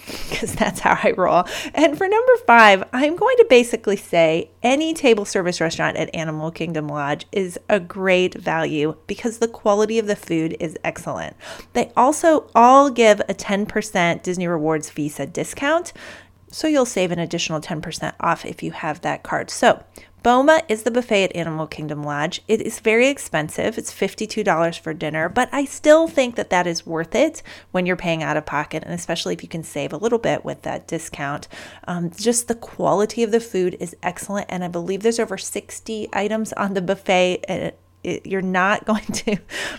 because 0.30 0.54
that's 0.54 0.80
how 0.80 0.98
I 1.02 1.12
roll. 1.12 1.44
And 1.74 1.96
for 1.96 2.08
number 2.08 2.36
five, 2.46 2.84
I'm 2.92 3.16
going 3.16 3.36
to 3.38 3.46
basically 3.48 3.96
say 3.96 4.50
any 4.62 4.94
table 4.94 5.24
service 5.24 5.60
restaurant 5.60 5.96
at 5.96 6.14
Animal 6.14 6.50
Kingdom 6.50 6.88
Lodge 6.88 7.26
is 7.32 7.58
a 7.68 7.80
great 7.80 8.34
value 8.34 8.96
because 9.06 9.38
the 9.38 9.48
quality 9.48 9.98
of 9.98 10.06
the 10.06 10.16
food 10.16 10.56
is 10.60 10.76
excellent. 10.84 11.36
They 11.72 11.90
also 11.96 12.48
all 12.54 12.90
give 12.90 13.20
a 13.20 13.34
10% 13.34 14.22
Disney 14.22 14.46
Rewards 14.46 14.90
Visa 14.90 15.26
discount. 15.26 15.92
So 16.56 16.68
you'll 16.68 16.86
save 16.86 17.12
an 17.12 17.18
additional 17.18 17.60
10% 17.60 18.14
off 18.18 18.46
if 18.46 18.62
you 18.62 18.70
have 18.70 19.02
that 19.02 19.22
card. 19.22 19.50
So 19.50 19.84
Boma 20.22 20.62
is 20.70 20.84
the 20.84 20.90
buffet 20.90 21.24
at 21.24 21.36
Animal 21.36 21.66
Kingdom 21.66 22.02
Lodge. 22.02 22.40
It 22.48 22.62
is 22.62 22.80
very 22.80 23.08
expensive. 23.08 23.76
It's 23.76 23.92
$52 23.92 24.78
for 24.78 24.94
dinner, 24.94 25.28
but 25.28 25.50
I 25.52 25.66
still 25.66 26.08
think 26.08 26.34
that 26.36 26.48
that 26.48 26.66
is 26.66 26.86
worth 26.86 27.14
it 27.14 27.42
when 27.72 27.84
you're 27.84 27.94
paying 27.94 28.22
out 28.22 28.38
of 28.38 28.46
pocket, 28.46 28.84
and 28.84 28.94
especially 28.94 29.34
if 29.34 29.42
you 29.42 29.50
can 29.50 29.64
save 29.64 29.92
a 29.92 29.98
little 29.98 30.18
bit 30.18 30.46
with 30.46 30.62
that 30.62 30.88
discount. 30.88 31.46
Um, 31.86 32.10
just 32.10 32.48
the 32.48 32.54
quality 32.54 33.22
of 33.22 33.32
the 33.32 33.38
food 33.38 33.76
is 33.78 33.94
excellent, 34.02 34.46
and 34.48 34.64
I 34.64 34.68
believe 34.68 35.02
there's 35.02 35.20
over 35.20 35.36
60 35.36 36.08
items 36.14 36.54
on 36.54 36.72
the 36.72 36.80
buffet 36.80 37.76
it, 38.06 38.24
you're 38.24 38.40
not 38.40 38.84
going 38.86 39.04
to 39.04 39.36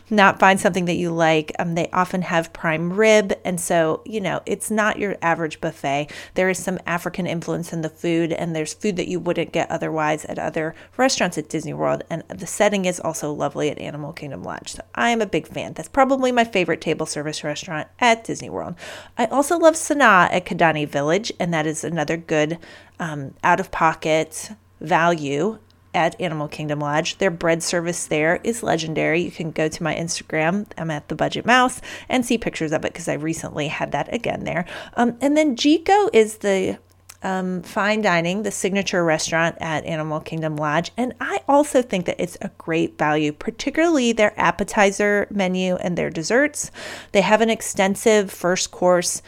not 0.09 0.39
find 0.39 0.59
something 0.59 0.85
that 0.85 0.95
you 0.95 1.11
like. 1.11 1.51
Um, 1.57 1.75
they 1.75 1.89
often 1.91 2.21
have 2.23 2.53
prime 2.53 2.93
rib, 2.93 3.33
and 3.43 3.59
so 3.59 4.01
you 4.05 4.21
know 4.21 4.41
it's 4.45 4.69
not 4.69 4.99
your 4.99 5.17
average 5.21 5.61
buffet. 5.61 6.11
There 6.35 6.49
is 6.49 6.61
some 6.61 6.79
African 6.85 7.25
influence 7.25 7.73
in 7.73 7.81
the 7.81 7.89
food, 7.89 8.31
and 8.33 8.55
there's 8.55 8.73
food 8.73 8.97
that 8.97 9.07
you 9.07 9.19
wouldn't 9.19 9.51
get 9.51 9.71
otherwise 9.71 10.25
at 10.25 10.37
other 10.37 10.75
restaurants 10.97 11.37
at 11.37 11.49
Disney 11.49 11.73
World. 11.73 12.03
And 12.09 12.23
the 12.27 12.47
setting 12.47 12.85
is 12.85 12.99
also 12.99 13.31
lovely 13.31 13.69
at 13.69 13.79
Animal 13.79 14.13
Kingdom 14.13 14.43
Lodge. 14.43 14.73
So 14.73 14.83
I 14.93 15.09
am 15.09 15.21
a 15.21 15.25
big 15.25 15.47
fan. 15.47 15.73
That's 15.73 15.89
probably 15.89 16.31
my 16.31 16.43
favorite 16.43 16.81
table 16.81 17.05
service 17.05 17.43
restaurant 17.43 17.87
at 17.99 18.23
Disney 18.23 18.49
World. 18.49 18.75
I 19.17 19.25
also 19.27 19.57
love 19.57 19.75
Sanaa 19.75 20.29
at 20.31 20.45
Kidani 20.45 20.87
Village, 20.87 21.31
and 21.39 21.53
that 21.53 21.65
is 21.65 21.83
another 21.83 22.17
good 22.17 22.59
um, 22.99 23.33
out 23.43 23.59
of 23.59 23.71
pocket 23.71 24.51
value 24.81 25.59
at 25.93 26.19
Animal 26.19 26.47
Kingdom 26.47 26.79
Lodge. 26.79 27.17
Their 27.17 27.31
bread 27.31 27.63
service 27.63 28.05
there 28.05 28.39
is 28.43 28.63
legendary. 28.63 29.21
You 29.21 29.31
can 29.31 29.51
go 29.51 29.67
to 29.67 29.83
my 29.83 29.95
Instagram, 29.95 30.67
I'm 30.77 30.91
at 30.91 31.07
the 31.07 31.15
Budget 31.15 31.45
Mouse, 31.45 31.81
and 32.09 32.25
see 32.25 32.37
pictures 32.37 32.71
of 32.71 32.85
it 32.85 32.93
because 32.93 33.07
I 33.07 33.13
recently 33.13 33.67
had 33.67 33.91
that 33.91 34.13
again 34.13 34.43
there. 34.43 34.65
Um, 34.95 35.17
and 35.21 35.35
then 35.35 35.55
Jiko 35.55 36.09
is 36.13 36.37
the 36.37 36.77
um, 37.23 37.63
fine 37.63 38.01
dining, 38.01 38.43
the 38.43 38.51
signature 38.51 39.03
restaurant 39.03 39.57
at 39.59 39.85
Animal 39.85 40.19
Kingdom 40.19 40.55
Lodge. 40.55 40.91
And 40.97 41.13
I 41.19 41.39
also 41.47 41.81
think 41.81 42.05
that 42.05 42.21
it's 42.21 42.37
a 42.41 42.51
great 42.57 42.97
value, 42.97 43.31
particularly 43.31 44.11
their 44.11 44.39
appetizer 44.39 45.27
menu 45.31 45.75
and 45.77 45.97
their 45.97 46.09
desserts. 46.09 46.71
They 47.11 47.21
have 47.21 47.41
an 47.41 47.49
extensive 47.49 48.31
first 48.31 48.71
course 48.71 49.21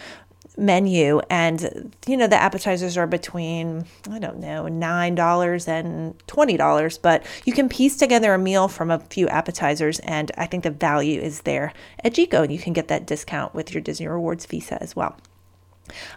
menu 0.60 1.20
and 1.30 1.94
you 2.06 2.18
know 2.18 2.28
the 2.28 2.36
appetizers 2.36 2.98
are 2.98 3.08
between 3.08 3.86
i 4.12 4.20
don't 4.20 4.40
know 4.40 4.64
$9 4.64 5.68
and 5.68 6.28
$20 6.28 7.02
but 7.02 7.26
you 7.46 7.54
can 7.54 7.70
piece 7.70 7.98
together 7.98 8.34
a 8.34 8.38
meal 8.38 8.68
from 8.68 8.92
a 8.92 9.00
few 9.00 9.28
appetizers 9.30 10.00
and 10.00 10.32
i 10.38 10.46
think 10.46 10.64
the 10.64 10.72
value 10.72 11.20
is 11.20 11.42
there 11.42 11.74
at 12.04 12.14
Jiko 12.14 12.44
and 12.44 12.52
you 12.52 12.60
can 12.60 12.74
get 12.74 12.88
that 12.90 13.08
discount 13.08 13.54
with 13.54 13.74
your 13.74 13.82
disney 13.82 14.08
rewards 14.08 14.46
visa 14.46 14.82
as 14.82 14.96
well 14.96 15.18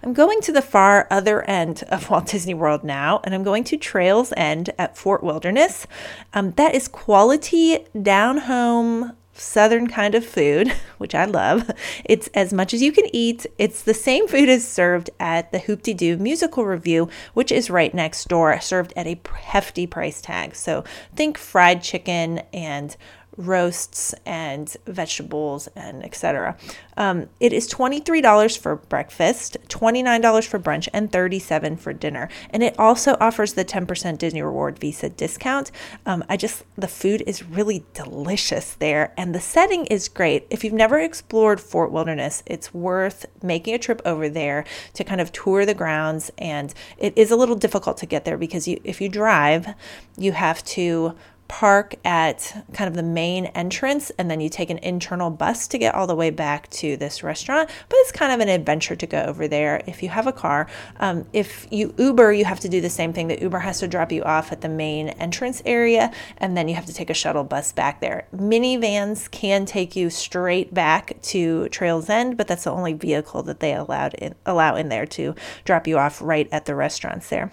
I'm 0.03 0.13
going 0.13 0.41
to 0.43 0.53
the 0.53 0.63
far 0.63 1.07
other 1.11 1.43
end 1.49 1.83
of 1.89 2.11
Walt 2.11 2.27
Disney 2.27 2.53
World 2.55 2.85
now, 2.85 3.21
and 3.25 3.35
I'm 3.35 3.43
going 3.43 3.65
to 3.65 3.77
Trails 3.77 4.33
End 4.37 4.71
at 4.79 4.97
Fort 4.99 5.23
Wilderness. 5.23 5.87
Um, 6.35 6.53
that 6.53 6.75
is 6.75 6.89
quality 6.89 7.87
down 8.01 8.39
home 8.39 9.17
southern 9.35 9.87
kind 9.87 10.15
of 10.15 10.25
food, 10.25 10.73
which 10.99 11.15
I 11.15 11.25
love. 11.25 11.71
It's 12.05 12.29
as 12.35 12.53
much 12.53 12.75
as 12.75 12.83
you 12.83 12.93
can 12.93 13.07
eat. 13.15 13.47
It's 13.59 13.83
the 13.83 13.95
same 13.95 14.29
food 14.29 14.49
as 14.49 14.67
served 14.67 15.11
at 15.19 15.53
the 15.53 15.61
Hoop-Dee-Doo 15.61 16.19
musical 16.19 16.65
Review, 16.65 17.09
which 17.35 17.53
is 17.53 17.71
right 17.71 17.93
next 17.93 18.29
door, 18.29 18.59
served 18.61 18.93
at 18.97 19.07
a 19.07 19.21
hefty 19.35 19.87
price 19.87 20.21
tag. 20.21 20.55
So 20.55 20.85
think 21.15 21.39
fried 21.39 21.83
chicken 21.83 22.43
and 22.53 22.97
roasts 23.37 24.15
and 24.27 24.77
vegetables 24.87 25.69
and 25.75 26.05
etc. 26.05 26.57
Um, 26.97 27.29
it 27.41 27.53
is 27.53 27.69
$23 27.73 28.59
for 28.59 28.77
breakfast, 28.77 29.57
$29 29.69 30.47
for 30.47 30.59
brunch, 30.59 30.89
and 30.93 31.11
$37 31.11 31.79
for 31.79 31.93
dinner. 31.93 32.29
And 32.51 32.63
it 32.63 32.79
also 32.79 33.17
offers 33.21 33.55
the 33.55 33.65
10% 33.65 34.19
Disney 34.19 34.43
Reward 34.43 34.79
Visa 34.79 35.09
discount. 35.09 35.71
Um, 36.05 36.25
I 36.29 36.37
just, 36.37 36.65
the 36.77 36.89
food 36.89 37.23
is 37.27 37.43
really 37.43 37.85
delicious 37.95 38.75
there, 38.75 39.13
and 39.17 39.35
the 39.35 39.41
setting 39.41 39.87
is 39.87 40.09
great. 40.09 40.47
If 40.51 40.65
you've 40.65 40.73
never 40.73 40.99
explored 40.99 41.61
Fort 41.61 41.91
Wilderness, 41.91 42.43
it's 42.47 42.75
worth 42.75 43.27
making 43.43 43.75
a 43.75 43.79
trip 43.79 44.03
over 44.05 44.29
there 44.29 44.65
to 44.95 45.05
kind 45.05 45.21
of 45.21 45.33
tour 45.33 45.65
the 45.65 45.75
grounds. 45.75 46.31
And 46.37 46.75
it 46.99 47.17
is 47.17 47.31
a 47.31 47.37
little 47.37 47.57
difficult 47.57 47.97
to 47.99 48.07
get 48.07 48.25
there 48.25 48.37
because 48.37 48.69
you, 48.69 48.81
if 48.85 49.01
you 49.01 49.09
drive, 49.09 49.75
you 50.17 50.33
have 50.33 50.63
to 50.65 51.15
park 51.53 51.95
at 52.03 52.65
kind 52.73 52.89
of 52.89 52.95
the 52.95 53.03
main 53.03 53.45
entrance 53.45 54.09
and 54.17 54.31
then 54.31 54.41
you 54.41 54.49
take 54.49 54.71
an 54.71 54.79
internal 54.79 55.29
bus 55.29 55.69
to 55.69 55.77
get 55.77 55.95
all 55.95 56.07
the 56.07 56.15
way 56.15 56.31
back 56.31 56.67
to 56.71 56.97
this 56.97 57.23
restaurant. 57.23 57.69
But 57.91 57.97
it's 57.99 58.11
kind 58.11 58.33
of 58.33 58.41
an 58.41 58.49
adventure 58.49 58.97
to 58.97 59.07
go 59.07 59.23
over 59.25 59.47
there 59.47 59.83
if 59.87 60.03
you 60.03 60.09
have 60.09 60.27
a 60.27 60.33
car. 60.33 60.67
Um, 60.99 61.27
if 61.35 61.67
you 61.71 61.95
Uber, 61.99 62.33
you 62.33 62.47
have 62.47 62.61
to 62.61 62.71
do 62.71 62.81
the 62.81 62.89
same 62.89 63.13
thing. 63.13 63.29
The 63.29 63.39
Uber 63.39 63.59
has 63.59 63.81
to 63.81 63.87
drop 63.87 64.13
you 64.13 64.23
off 64.23 64.51
at 64.51 64.63
the 64.63 64.71
main 64.71 65.11
entrance 65.11 65.61
area 65.67 66.11
and 66.39 66.57
then 66.57 66.69
you 66.69 66.75
have 66.75 66.87
to 66.87 66.95
take 66.95 67.11
a 67.11 67.15
shuttle 67.15 67.45
bus 67.45 67.71
back 67.71 68.01
there. 68.01 68.27
Minivans 68.35 69.31
can 69.31 69.67
take 69.67 69.95
you 69.95 70.09
straight 70.09 70.73
back 70.73 71.21
to 71.21 71.69
Trails 71.69 72.09
End, 72.09 72.39
but 72.39 72.49
that's 72.49 72.65
the 72.65 72.73
only 72.73 72.95
vehicle 72.95 73.43
that 73.43 73.61
they 73.61 73.75
allowed 73.75 74.15
in, 74.15 74.35
allow 74.47 74.75
in 74.75 74.89
there 74.89 75.05
to 75.05 75.35
drop 75.67 75.87
you 75.87 75.99
off 75.99 76.23
right 76.23 76.49
at 76.51 76.65
the 76.65 76.75
restaurants 76.75 77.29
there. 77.29 77.53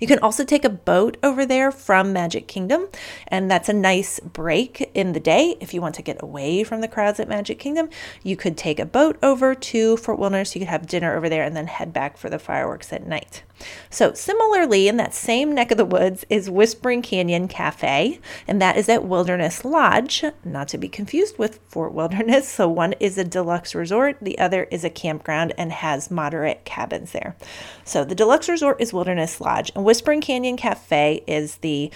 You 0.00 0.06
can 0.06 0.18
also 0.18 0.44
take 0.44 0.64
a 0.64 0.70
boat 0.70 1.16
over 1.22 1.46
there 1.46 1.70
from 1.70 2.12
Magic 2.12 2.48
Kingdom, 2.48 2.88
and 3.28 3.50
that's 3.50 3.68
a 3.68 3.72
nice 3.72 4.20
break 4.20 4.90
in 4.94 5.12
the 5.12 5.20
day. 5.20 5.56
If 5.60 5.72
you 5.72 5.80
want 5.80 5.94
to 5.96 6.02
get 6.02 6.22
away 6.22 6.64
from 6.64 6.80
the 6.80 6.88
crowds 6.88 7.20
at 7.20 7.28
Magic 7.28 7.58
Kingdom, 7.58 7.88
you 8.22 8.36
could 8.36 8.56
take 8.56 8.78
a 8.78 8.86
boat 8.86 9.18
over 9.22 9.54
to 9.54 9.96
Fort 9.96 10.18
Wilderness. 10.18 10.54
You 10.54 10.60
could 10.60 10.68
have 10.68 10.86
dinner 10.86 11.16
over 11.16 11.28
there 11.28 11.44
and 11.44 11.56
then 11.56 11.68
head 11.68 11.92
back 11.92 12.16
for 12.16 12.28
the 12.28 12.38
fireworks 12.38 12.92
at 12.92 13.06
night. 13.06 13.42
So, 13.90 14.12
similarly, 14.12 14.88
in 14.88 14.96
that 14.96 15.14
same 15.14 15.54
neck 15.54 15.70
of 15.70 15.76
the 15.76 15.84
woods 15.84 16.24
is 16.28 16.50
Whispering 16.50 17.02
Canyon 17.02 17.48
Cafe, 17.48 18.20
and 18.48 18.60
that 18.60 18.76
is 18.76 18.88
at 18.88 19.04
Wilderness 19.04 19.64
Lodge, 19.64 20.24
not 20.44 20.68
to 20.68 20.78
be 20.78 20.88
confused 20.88 21.38
with 21.38 21.60
Fort 21.68 21.92
Wilderness. 21.92 22.48
So, 22.48 22.68
one 22.68 22.94
is 23.00 23.18
a 23.18 23.24
deluxe 23.24 23.74
resort, 23.74 24.18
the 24.20 24.38
other 24.38 24.64
is 24.64 24.84
a 24.84 24.90
campground 24.90 25.52
and 25.56 25.72
has 25.72 26.10
moderate 26.10 26.64
cabins 26.64 27.12
there. 27.12 27.36
So, 27.84 28.04
the 28.04 28.14
deluxe 28.14 28.48
resort 28.48 28.80
is 28.80 28.92
Wilderness 28.92 29.40
Lodge, 29.40 29.70
and 29.74 29.84
Whispering 29.84 30.20
Canyon 30.20 30.56
Cafe 30.56 31.22
is 31.26 31.56
the 31.56 31.90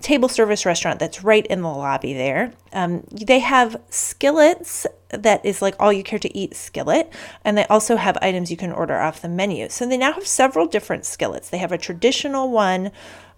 table 0.00 0.28
service 0.28 0.66
restaurant 0.66 0.98
that's 0.98 1.22
right 1.22 1.46
in 1.46 1.62
the 1.62 1.68
lobby 1.68 2.14
there. 2.14 2.52
Um, 2.72 3.04
they 3.10 3.38
have 3.38 3.80
skillets 3.90 4.86
that 5.10 5.44
is 5.44 5.62
like 5.62 5.76
all 5.78 5.92
you 5.92 6.02
care 6.02 6.18
to 6.18 6.36
eat 6.36 6.56
skillet, 6.56 7.12
and 7.44 7.56
they 7.56 7.66
also 7.66 7.96
have 7.96 8.18
items 8.20 8.50
you 8.50 8.56
can 8.56 8.72
order 8.72 8.98
off 8.98 9.22
the 9.22 9.28
menu. 9.28 9.68
So 9.68 9.86
they 9.86 9.96
now 9.96 10.12
have 10.12 10.26
several 10.26 10.66
different 10.66 11.04
skillets. 11.04 11.48
They 11.48 11.58
have 11.58 11.72
a 11.72 11.78
traditional 11.78 12.50
one, 12.50 12.90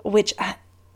which 0.03 0.33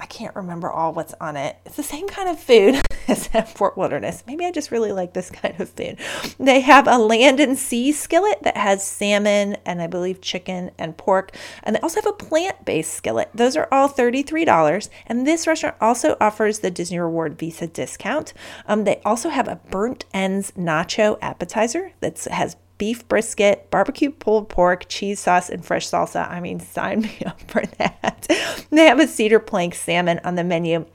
I 0.00 0.07
can't 0.07 0.35
remember 0.35 0.71
all 0.71 0.92
what's 0.92 1.14
on 1.21 1.37
it. 1.37 1.57
It's 1.66 1.76
the 1.76 1.83
same 1.83 2.09
kind 2.09 2.28
of 2.28 2.40
food 2.40 2.80
as 3.09 3.28
at 3.35 3.54
Fort 3.57 3.76
Wilderness. 3.76 4.25
Maybe 4.26 4.45
I 4.47 4.50
just 4.50 4.71
really 4.71 4.92
like 4.92 5.12
this 5.12 5.30
kind 5.30 5.61
of 5.61 5.69
food. 5.71 5.99
They 6.38 6.61
have 6.61 6.88
a 6.88 6.99
land 6.99 7.40
and 7.40 7.59
sea 7.59 7.92
skillet 7.92 8.42
that 8.42 8.57
has 8.57 8.87
salmon 8.87 9.57
and 9.66 9.83
I 9.83 9.87
believe 9.87 10.21
chicken 10.21 10.71
and 10.78 10.97
pork. 10.97 11.37
And 11.62 11.76
they 11.76 11.80
also 11.80 12.00
have 12.00 12.12
a 12.12 12.16
plant 12.16 12.64
based 12.64 12.95
skillet. 12.95 13.30
Those 13.35 13.57
are 13.57 13.69
all 13.71 13.88
$33. 13.88 14.88
And 15.07 15.26
this 15.26 15.47
restaurant 15.47 15.76
also 15.80 16.16
offers 16.21 16.61
the 16.61 16.71
Disney 16.71 16.99
Reward 16.99 17.38
Visa 17.38 17.66
discount. 17.66 18.33
Um, 18.66 18.85
they 18.85 19.00
also 19.04 19.28
have 19.28 19.49
a 19.49 19.61
burnt 19.71 20.07
ends 20.12 20.52
nacho 20.52 21.19
appetizer 21.21 21.92
that 22.00 22.25
has 22.25 22.57
beef 22.80 23.06
brisket, 23.08 23.70
barbecue 23.70 24.10
pulled 24.10 24.49
pork, 24.49 24.87
cheese 24.88 25.20
sauce, 25.20 25.50
and 25.50 25.62
fresh 25.62 25.87
salsa. 25.87 26.26
I 26.30 26.40
mean, 26.40 26.58
sign 26.60 27.02
me 27.02 27.18
up 27.26 27.38
for 27.42 27.62
that. 27.76 28.26
they 28.70 28.87
have 28.87 28.99
a 28.99 29.06
cedar 29.06 29.38
plank 29.38 29.75
salmon 29.75 30.18
on 30.25 30.34
the 30.34 30.42
menu 30.42 30.87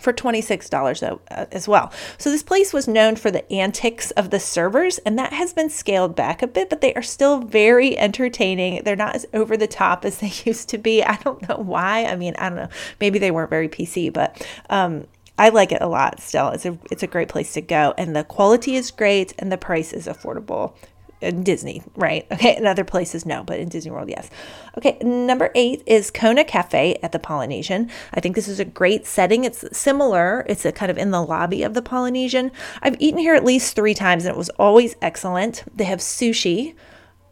for 0.00 0.12
$26 0.12 1.20
uh, 1.30 1.46
as 1.52 1.68
well. 1.68 1.92
So 2.18 2.30
this 2.30 2.42
place 2.42 2.72
was 2.72 2.88
known 2.88 3.14
for 3.14 3.30
the 3.30 3.50
antics 3.52 4.10
of 4.12 4.30
the 4.30 4.40
servers 4.40 4.98
and 4.98 5.16
that 5.20 5.32
has 5.32 5.52
been 5.52 5.70
scaled 5.70 6.16
back 6.16 6.42
a 6.42 6.48
bit, 6.48 6.68
but 6.68 6.80
they 6.80 6.94
are 6.94 7.02
still 7.02 7.38
very 7.38 7.96
entertaining. 7.96 8.82
They're 8.82 8.96
not 8.96 9.14
as 9.14 9.26
over 9.32 9.56
the 9.56 9.68
top 9.68 10.04
as 10.04 10.18
they 10.20 10.32
used 10.44 10.68
to 10.70 10.78
be. 10.78 11.04
I 11.04 11.14
don't 11.16 11.48
know 11.48 11.58
why. 11.58 12.06
I 12.06 12.16
mean, 12.16 12.34
I 12.38 12.48
don't 12.48 12.58
know. 12.58 12.70
Maybe 12.98 13.20
they 13.20 13.30
weren't 13.30 13.50
very 13.50 13.68
PC, 13.68 14.12
but 14.12 14.44
um, 14.68 15.06
I 15.38 15.50
like 15.50 15.70
it 15.70 15.80
a 15.80 15.86
lot 15.86 16.20
still. 16.20 16.48
It's 16.48 16.66
a 16.66 16.76
it's 16.90 17.04
a 17.04 17.06
great 17.06 17.28
place 17.28 17.52
to 17.52 17.60
go 17.60 17.94
and 17.96 18.16
the 18.16 18.24
quality 18.24 18.74
is 18.74 18.90
great 18.90 19.32
and 19.38 19.52
the 19.52 19.58
price 19.58 19.92
is 19.92 20.08
affordable 20.08 20.74
in 21.20 21.42
Disney, 21.42 21.82
right? 21.96 22.26
Okay, 22.32 22.56
in 22.56 22.66
other 22.66 22.84
places, 22.84 23.26
no, 23.26 23.42
but 23.42 23.58
in 23.58 23.68
Disney 23.68 23.90
World, 23.90 24.08
yes. 24.08 24.30
Okay, 24.78 24.98
number 25.02 25.50
eight 25.54 25.82
is 25.86 26.10
Kona 26.10 26.44
Cafe 26.44 26.98
at 27.02 27.12
the 27.12 27.18
Polynesian. 27.18 27.90
I 28.14 28.20
think 28.20 28.36
this 28.36 28.48
is 28.48 28.60
a 28.60 28.64
great 28.64 29.06
setting. 29.06 29.44
It's 29.44 29.64
similar, 29.76 30.44
it's 30.48 30.64
a 30.64 30.72
kind 30.72 30.90
of 30.90 30.98
in 30.98 31.10
the 31.10 31.22
lobby 31.22 31.62
of 31.62 31.74
the 31.74 31.82
Polynesian. 31.82 32.50
I've 32.82 32.96
eaten 33.00 33.18
here 33.18 33.34
at 33.34 33.44
least 33.44 33.74
three 33.76 33.94
times 33.94 34.24
and 34.24 34.34
it 34.34 34.38
was 34.38 34.50
always 34.50 34.96
excellent. 35.02 35.64
They 35.74 35.84
have 35.84 36.00
sushi. 36.00 36.74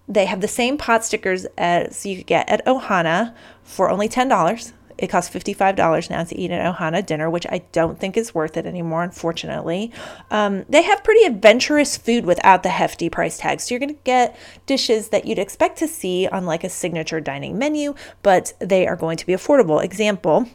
They 0.06 0.26
have 0.26 0.40
the 0.40 0.48
same 0.48 0.78
pot 0.78 1.04
stickers 1.04 1.46
as 1.56 2.06
you 2.06 2.16
could 2.16 2.26
get 2.26 2.48
at 2.48 2.64
Ohana 2.66 3.34
for 3.62 3.90
only 3.90 4.08
$10. 4.08 4.72
It 4.98 5.06
costs 5.06 5.34
$55 5.34 6.10
now 6.10 6.24
to 6.24 6.36
eat 6.38 6.50
an 6.50 6.74
Ohana 6.74 7.04
dinner, 7.04 7.30
which 7.30 7.46
I 7.48 7.62
don't 7.72 7.98
think 7.98 8.16
is 8.16 8.34
worth 8.34 8.56
it 8.56 8.66
anymore, 8.66 9.04
unfortunately. 9.04 9.92
Um, 10.30 10.64
they 10.68 10.82
have 10.82 11.04
pretty 11.04 11.24
adventurous 11.24 11.96
food 11.96 12.26
without 12.26 12.64
the 12.64 12.70
hefty 12.70 13.08
price 13.08 13.38
tag. 13.38 13.60
So 13.60 13.74
you're 13.74 13.80
going 13.80 13.94
to 13.94 14.00
get 14.02 14.36
dishes 14.66 15.10
that 15.10 15.24
you'd 15.24 15.38
expect 15.38 15.78
to 15.78 15.88
see 15.88 16.26
on 16.26 16.46
like 16.46 16.64
a 16.64 16.68
signature 16.68 17.20
dining 17.20 17.56
menu, 17.56 17.94
but 18.22 18.52
they 18.58 18.86
are 18.86 18.96
going 18.96 19.16
to 19.18 19.26
be 19.26 19.32
affordable. 19.34 19.82
Example, 19.82 20.48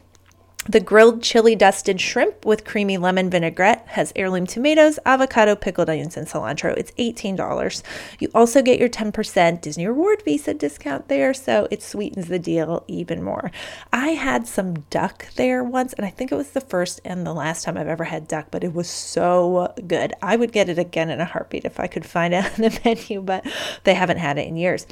The 0.66 0.80
grilled 0.80 1.22
chili 1.22 1.54
dusted 1.54 2.00
shrimp 2.00 2.46
with 2.46 2.64
creamy 2.64 2.96
lemon 2.96 3.28
vinaigrette 3.28 3.84
has 3.88 4.14
heirloom 4.16 4.46
tomatoes, 4.46 4.98
avocado, 5.04 5.54
pickled 5.54 5.90
onions, 5.90 6.16
and 6.16 6.26
cilantro. 6.26 6.74
It's 6.78 6.90
$18. 6.92 7.82
You 8.18 8.30
also 8.34 8.62
get 8.62 8.78
your 8.78 8.88
10% 8.88 9.60
Disney 9.60 9.86
Reward 9.86 10.22
Visa 10.24 10.54
discount 10.54 11.08
there, 11.08 11.34
so 11.34 11.68
it 11.70 11.82
sweetens 11.82 12.28
the 12.28 12.38
deal 12.38 12.82
even 12.88 13.22
more. 13.22 13.50
I 13.92 14.10
had 14.10 14.46
some 14.46 14.80
duck 14.88 15.26
there 15.34 15.62
once, 15.62 15.92
and 15.92 16.06
I 16.06 16.10
think 16.10 16.32
it 16.32 16.36
was 16.36 16.52
the 16.52 16.62
first 16.62 16.98
and 17.04 17.26
the 17.26 17.34
last 17.34 17.64
time 17.64 17.76
I've 17.76 17.86
ever 17.86 18.04
had 18.04 18.26
duck, 18.26 18.46
but 18.50 18.64
it 18.64 18.72
was 18.72 18.88
so 18.88 19.74
good. 19.86 20.14
I 20.22 20.36
would 20.36 20.52
get 20.52 20.70
it 20.70 20.78
again 20.78 21.10
in 21.10 21.20
a 21.20 21.26
heartbeat 21.26 21.66
if 21.66 21.78
I 21.78 21.88
could 21.88 22.06
find 22.06 22.32
it 22.32 22.44
on 22.54 22.62
the 22.62 22.80
menu, 22.84 23.20
but 23.20 23.44
they 23.84 23.92
haven't 23.92 24.18
had 24.18 24.38
it 24.38 24.48
in 24.48 24.56
years. 24.56 24.86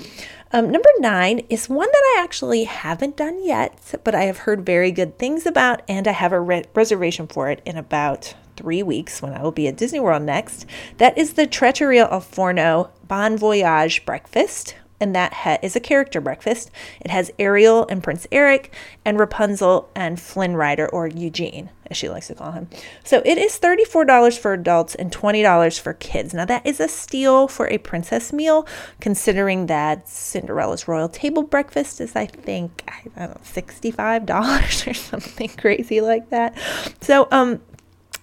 Um, 0.54 0.70
number 0.70 0.90
nine 0.98 1.40
is 1.48 1.70
one 1.70 1.88
that 1.90 2.14
I 2.16 2.20
actually 2.22 2.64
haven't 2.64 3.16
done 3.16 3.42
yet, 3.42 3.94
but 4.04 4.14
I 4.14 4.24
have 4.24 4.38
heard 4.38 4.66
very 4.66 4.90
good 4.90 5.18
things 5.18 5.46
about, 5.46 5.61
and 5.88 6.08
I 6.08 6.12
have 6.12 6.32
a 6.32 6.40
re- 6.40 6.64
reservation 6.74 7.26
for 7.26 7.50
it 7.50 7.62
in 7.64 7.76
about 7.76 8.34
three 8.56 8.82
weeks 8.82 9.22
when 9.22 9.32
I 9.32 9.42
will 9.42 9.52
be 9.52 9.68
at 9.68 9.76
Disney 9.76 10.00
World 10.00 10.22
next. 10.22 10.66
That 10.98 11.16
is 11.16 11.34
the 11.34 11.46
Trattoria 11.46 12.08
al 12.10 12.20
Forno 12.20 12.90
Bon 13.06 13.36
Voyage 13.36 14.04
breakfast 14.04 14.74
and 15.02 15.16
that 15.16 15.32
ha- 15.32 15.58
is 15.62 15.74
a 15.74 15.80
character 15.80 16.20
breakfast. 16.20 16.70
It 17.00 17.10
has 17.10 17.32
Ariel 17.36 17.86
and 17.88 18.04
Prince 18.04 18.28
Eric, 18.30 18.72
and 19.04 19.18
Rapunzel 19.18 19.90
and 19.96 20.20
Flynn 20.20 20.54
Rider, 20.54 20.88
or 20.88 21.08
Eugene, 21.08 21.70
as 21.90 21.96
she 21.96 22.08
likes 22.08 22.28
to 22.28 22.36
call 22.36 22.52
him. 22.52 22.68
So 23.02 23.20
it 23.24 23.36
is 23.36 23.58
$34 23.58 24.38
for 24.38 24.52
adults 24.52 24.94
and 24.94 25.10
$20 25.10 25.80
for 25.80 25.94
kids. 25.94 26.32
Now, 26.32 26.44
that 26.44 26.64
is 26.64 26.78
a 26.78 26.86
steal 26.86 27.48
for 27.48 27.66
a 27.68 27.78
princess 27.78 28.32
meal, 28.32 28.64
considering 29.00 29.66
that 29.66 30.08
Cinderella's 30.08 30.86
royal 30.86 31.08
table 31.08 31.42
breakfast 31.42 32.00
is, 32.00 32.14
I 32.14 32.26
think, 32.26 32.84
I 32.86 33.02
don't 33.18 33.30
know, 33.30 33.40
$65 33.42 34.86
or 34.88 34.94
something 34.94 35.48
crazy 35.48 36.00
like 36.00 36.30
that. 36.30 36.56
So, 37.00 37.26
um, 37.32 37.60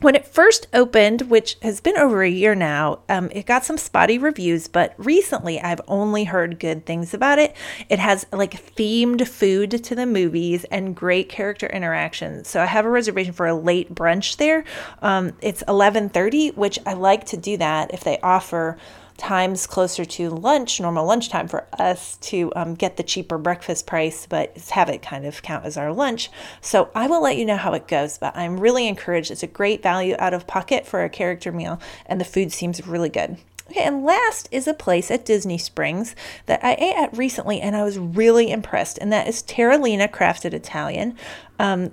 when 0.02 0.16
it 0.16 0.26
first 0.26 0.68
opened, 0.74 1.24
which 1.24 1.58
has 1.62 1.82
been 1.82 1.98
over 1.98 2.24
a 2.24 2.30
year 2.30 2.56
now, 2.56 3.00
um, 3.10 3.30
it 3.32 3.46
got 3.46 3.66
some 3.66 3.78
spotty 3.78 4.18
reviews, 4.18 4.68
but 4.68 4.94
recently 4.98 5.60
I've 5.60 5.82
only 5.88 6.24
heard 6.24 6.60
good 6.60 6.86
things 6.86 7.14
about 7.14 7.40
it. 7.40 7.56
It 7.90 8.00
has 8.00 8.26
like 8.32 8.76
themed 8.76 9.28
food 9.28 9.84
to 9.84 9.96
the 9.96 10.06
movies 10.06 10.66
and 10.66 10.96
great 10.96 11.30
character 11.30 11.68
interaction. 11.68 12.44
So 12.46 12.62
I 12.62 12.66
have 12.66 12.86
a 12.86 12.90
reservation 12.90 13.34
for 13.34 13.48
a 13.48 13.54
late 13.54 13.94
brunch 13.94 14.38
there. 14.38 14.64
Um, 15.02 15.34
it's 15.42 15.64
11:30, 15.68 16.56
which 16.56 16.80
I 16.86 16.94
like 16.94 17.26
to 17.28 17.38
do 17.38 17.58
that 17.58 17.94
if 17.94 18.04
they 18.04 18.20
offer 18.20 18.78
times 19.20 19.68
closer 19.68 20.06
to 20.06 20.30
lunch, 20.30 20.80
normal 20.80 21.06
lunchtime 21.06 21.48
for 21.48 21.68
us 21.78 22.18
to 22.18 22.52
um, 22.56 22.74
get 22.74 22.98
the 22.98 23.04
cheaper 23.04 23.38
breakfast 23.38 23.86
price, 23.86 24.26
but 24.26 24.58
have 24.72 24.90
it 24.90 25.02
kind 25.02 25.26
of 25.26 25.42
count 25.42 25.66
as 25.66 25.78
our 25.78 25.94
lunch. 25.94 26.32
So 26.62 26.90
I 26.96 27.08
will 27.08 27.22
let 27.22 27.38
you 27.38 27.46
know 27.46 27.58
how 27.58 27.74
it 27.74 27.88
goes, 27.88 28.18
but 28.18 28.36
I'm 28.36 28.60
really 28.60 28.88
encouraged. 28.88 29.30
It's 29.30 29.44
a 29.44 29.48
great 29.48 29.84
value 29.84 30.16
out 30.18 30.34
of 30.34 30.48
pocket 30.48 30.88
for 30.88 31.04
a 31.04 31.10
character 31.10 31.52
meal, 31.52 31.80
and 32.06 32.20
the 32.20 32.26
food 32.26 32.52
seems 32.52 32.86
really 32.88 33.10
good. 33.10 33.38
Okay, 33.70 33.84
and 33.84 34.04
last 34.04 34.50
is 34.52 34.68
a 34.68 34.74
place 34.74 35.12
at 35.12 35.26
Disney 35.26 35.60
Springs 35.60 36.16
that 36.48 36.64
I 36.64 36.74
ate 36.80 36.96
at 36.96 37.16
recently 37.16 37.62
and 37.62 37.76
I 37.76 37.84
was 37.84 38.00
really 38.00 38.50
impressed, 38.50 38.98
and 38.98 39.14
that 39.14 39.28
is 39.28 39.44
Terralina 39.44 40.10
Crafted 40.10 40.54
Italian. 40.54 41.16
Um, 41.60 41.92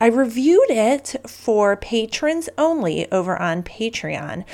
I 0.00 0.06
reviewed 0.06 0.70
it 0.70 1.16
for 1.26 1.76
patrons 1.76 2.48
only 2.56 3.10
over 3.12 3.36
on 3.38 3.62
Patreon. 3.62 4.46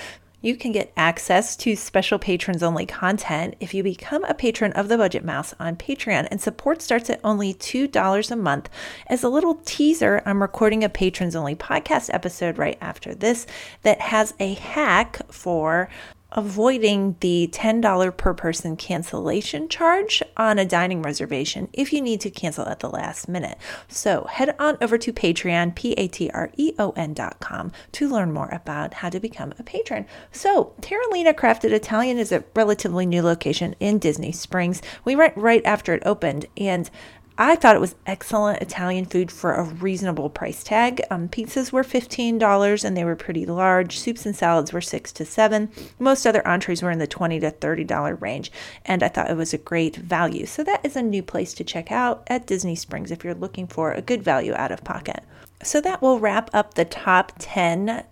You 0.47 0.55
can 0.55 0.71
get 0.71 0.93
access 0.97 1.57
to 1.57 1.75
special 1.75 2.21
patrons 2.21 2.63
only 2.63 2.87
content 2.87 3.57
if 3.59 3.75
you 3.75 3.83
become 3.83 4.23
a 4.23 4.33
patron 4.33 4.73
of 4.75 4.87
the 4.87 4.97
Budget 4.97 5.25
Mouse 5.25 5.57
on 5.59 5.75
Patreon, 5.75 6.29
and 6.31 6.41
support 6.41 6.81
starts 6.81 7.11
at 7.11 7.19
only 7.25 7.53
$2 7.53 8.31
a 8.31 8.37
month. 8.37 8.71
As 9.09 9.25
a 9.25 9.29
little 9.29 9.57
teaser, 9.65 10.23
I'm 10.25 10.41
recording 10.41 10.85
a 10.85 10.89
patrons 10.89 11.35
only 11.35 11.57
podcast 11.57 12.15
episode 12.15 12.59
right 12.59 12.79
after 12.81 13.13
this 13.13 13.49
that 13.83 14.01
has 14.01 14.35
a 14.39 14.55
hack 14.55 15.19
for 15.33 15.89
avoiding 16.37 17.17
the 17.21 17.49
$10 17.53 18.17
per 18.17 18.35
person 18.35 18.77
cancellation 18.77 19.69
charge 19.69 20.23
on 20.37 20.59
a 20.59 20.65
dining 20.65 21.03
reservation 21.03 21.69
if 21.73 21.93
you 21.93 22.03
need 22.03 22.21
to 22.21 22.31
cancel 22.31 22.69
at 22.69 22.81
the 22.81 22.91
last 22.91 23.29
minute. 23.29 23.59
So 23.89 24.25
head 24.25 24.55
on 24.59 24.77
over 24.81 24.99
to 24.99 25.13
Patreon, 25.13 25.75
P 25.75 25.93
A 25.93 26.07
T 26.07 26.31
R 26.33 26.51
E 26.57 26.75
O 26.79 26.91
N.com, 26.91 27.73
to 27.93 28.09
learn 28.09 28.33
more 28.33 28.51
about 28.53 28.95
how 28.95 29.09
to 29.09 29.19
become 29.19 29.55
a 29.59 29.63
patron. 29.63 30.07
So, 30.31 30.75
Terralina 30.81 31.33
Crafted 31.33 31.73
Italian 31.73 32.19
is 32.19 32.33
a 32.33 32.45
relatively 32.55 33.07
new 33.07 33.23
location 33.23 33.75
in 33.81 33.99
Disney 33.99 34.33
Springs. 34.33 34.83
We 35.05 35.17
went 35.17 35.37
right 35.37 35.65
after 35.65 35.95
it 35.95 36.03
opened, 36.05 36.47
and 36.57 36.91
I 37.39 37.55
thought 37.55 37.77
it 37.77 37.81
was 37.81 37.95
excellent 38.07 38.63
Italian 38.63 39.05
food 39.05 39.31
for 39.31 39.53
a 39.53 39.63
reasonable 39.63 40.31
price 40.31 40.65
tag. 40.65 41.03
Um, 41.11 41.29
pizzas 41.29 41.71
were 41.71 41.83
$15 41.83 42.85
and 42.85 42.97
they 42.97 43.05
were 43.05 43.15
pretty 43.15 43.45
large. 43.45 43.99
Soups 43.99 44.25
and 44.25 44.35
salads 44.35 44.73
were 44.73 44.81
6 44.81 45.13
to 45.13 45.25
7. 45.27 45.71
Most 45.99 46.27
other 46.27 46.47
entrees 46.49 46.83
were 46.83 46.91
in 46.91 46.99
the 46.99 47.07
20 47.07 47.41
to 47.41 47.51
$30 47.51 48.21
range, 48.23 48.51
and 48.87 49.03
I 49.03 49.09
thought 49.09 49.31
it 49.31 49.37
was 49.37 49.53
a 49.53 49.59
great 49.59 49.97
value. 49.97 50.47
So 50.47 50.65
that 50.65 50.85
is 50.85 50.97
a 50.97 51.03
new 51.03 51.23
place 51.23 51.53
to 51.55 51.65
check 51.65 51.93
out 51.93 52.23
at 52.29 52.47
Disney 52.47 52.75
Springs 52.75 53.11
if 53.11 53.23
you're 53.23 53.35
looking 53.35 53.67
for 53.67 53.93
a 53.93 54.01
good 54.01 54.23
value 54.23 54.55
out 54.55 54.73
of 54.73 54.83
pocket. 54.83 55.23
So 55.63 55.81
that 55.83 56.01
will 56.01 56.19
wrap 56.19 56.49
up 56.55 56.75
the 56.75 56.85
top 56.87 57.33
10 57.39 58.05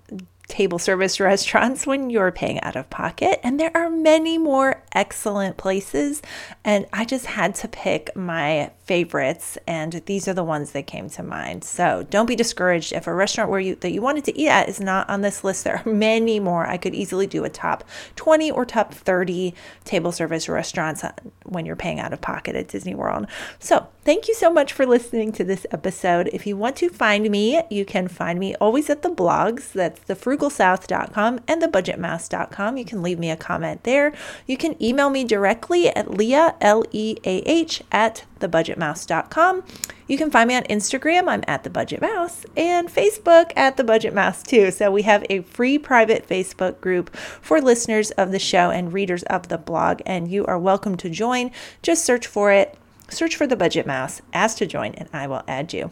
table 0.54 0.78
service 0.78 1.18
restaurants 1.18 1.84
when 1.84 2.10
you're 2.10 2.30
paying 2.30 2.60
out 2.60 2.76
of 2.76 2.88
pocket. 2.88 3.40
And 3.42 3.58
there 3.58 3.72
are 3.76 3.90
many 3.90 4.38
more 4.38 4.84
excellent 4.92 5.56
places. 5.56 6.22
And 6.64 6.86
I 6.92 7.04
just 7.04 7.26
had 7.26 7.56
to 7.56 7.66
pick 7.66 8.14
my 8.14 8.70
favorites, 8.84 9.58
and 9.66 9.94
these 10.06 10.28
are 10.28 10.32
the 10.32 10.44
ones 10.44 10.70
that 10.70 10.86
came 10.86 11.08
to 11.10 11.24
mind. 11.24 11.64
So 11.64 12.06
don't 12.08 12.26
be 12.26 12.36
discouraged 12.36 12.92
if 12.92 13.08
a 13.08 13.14
restaurant 13.14 13.50
where 13.50 13.58
you 13.58 13.74
that 13.76 13.90
you 13.90 14.00
wanted 14.00 14.24
to 14.26 14.38
eat 14.38 14.48
at 14.48 14.68
is 14.68 14.78
not 14.78 15.10
on 15.10 15.22
this 15.22 15.42
list. 15.42 15.64
There 15.64 15.82
are 15.84 15.90
many 15.90 16.38
more. 16.38 16.64
I 16.64 16.76
could 16.76 16.94
easily 16.94 17.26
do 17.26 17.42
a 17.42 17.48
top 17.48 17.82
20 18.14 18.52
or 18.52 18.64
top 18.64 18.94
30 18.94 19.54
table 19.84 20.12
service 20.12 20.48
restaurants 20.48 21.02
uh, 21.02 21.12
when 21.44 21.66
you're 21.66 21.74
paying 21.74 21.98
out 21.98 22.12
of 22.12 22.20
pocket 22.20 22.54
at 22.54 22.68
Disney 22.68 22.94
World. 22.94 23.26
So 23.58 23.88
thank 24.04 24.28
you 24.28 24.34
so 24.34 24.52
much 24.52 24.72
for 24.72 24.86
listening 24.86 25.32
to 25.32 25.44
this 25.44 25.66
episode. 25.70 26.28
If 26.32 26.46
you 26.46 26.56
want 26.56 26.76
to 26.76 26.88
find 26.88 27.30
me, 27.30 27.62
you 27.70 27.84
can 27.84 28.08
find 28.08 28.38
me 28.38 28.54
always 28.56 28.90
at 28.90 29.02
the 29.02 29.10
blogs. 29.10 29.72
That's 29.72 30.00
thefrugalsouth.com 30.00 31.40
and 31.48 31.62
thebudgetmouse.com. 31.62 32.76
You 32.76 32.84
can 32.84 33.02
leave 33.02 33.18
me 33.18 33.30
a 33.30 33.36
comment 33.36 33.84
there. 33.84 34.12
You 34.46 34.56
can 34.56 34.80
email 34.82 35.10
me 35.10 35.24
directly 35.24 35.88
at 35.88 36.10
leah, 36.10 36.54
L 36.60 36.84
E 36.92 37.16
A 37.24 37.38
H, 37.38 37.82
at 37.90 38.24
thebudgetmouse.com. 38.40 39.64
You 40.06 40.18
can 40.18 40.30
find 40.30 40.48
me 40.48 40.56
on 40.56 40.64
Instagram, 40.64 41.28
I'm 41.28 41.42
at 41.46 41.64
the 41.64 41.70
Budget 41.70 42.02
Mouse, 42.02 42.44
and 42.56 42.88
Facebook 42.88 43.52
at 43.56 43.78
the 43.78 43.84
Budget 43.84 44.12
Mouse 44.12 44.42
too. 44.42 44.70
So 44.70 44.90
we 44.90 45.02
have 45.02 45.24
a 45.30 45.40
free 45.42 45.78
private 45.78 46.28
Facebook 46.28 46.80
group 46.82 47.14
for 47.16 47.60
listeners 47.60 48.10
of 48.12 48.30
the 48.30 48.38
show 48.38 48.70
and 48.70 48.92
readers 48.92 49.22
of 49.24 49.48
the 49.48 49.56
blog, 49.56 50.02
and 50.04 50.30
you 50.30 50.44
are 50.44 50.58
welcome 50.58 50.96
to 50.98 51.08
join. 51.08 51.50
Just 51.82 52.04
search 52.04 52.26
for 52.26 52.52
it, 52.52 52.76
search 53.08 53.36
for 53.36 53.46
the 53.46 53.56
Budget 53.56 53.86
Mouse, 53.86 54.22
ask 54.32 54.58
to 54.58 54.66
join, 54.66 54.94
and 54.94 55.08
I 55.12 55.26
will 55.26 55.42
add 55.46 55.72
you. 55.72 55.90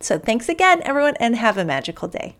So 0.00 0.18
thanks 0.18 0.48
again, 0.48 0.82
everyone, 0.84 1.16
and 1.20 1.36
have 1.36 1.58
a 1.58 1.64
magical 1.64 2.08
day. 2.08 2.36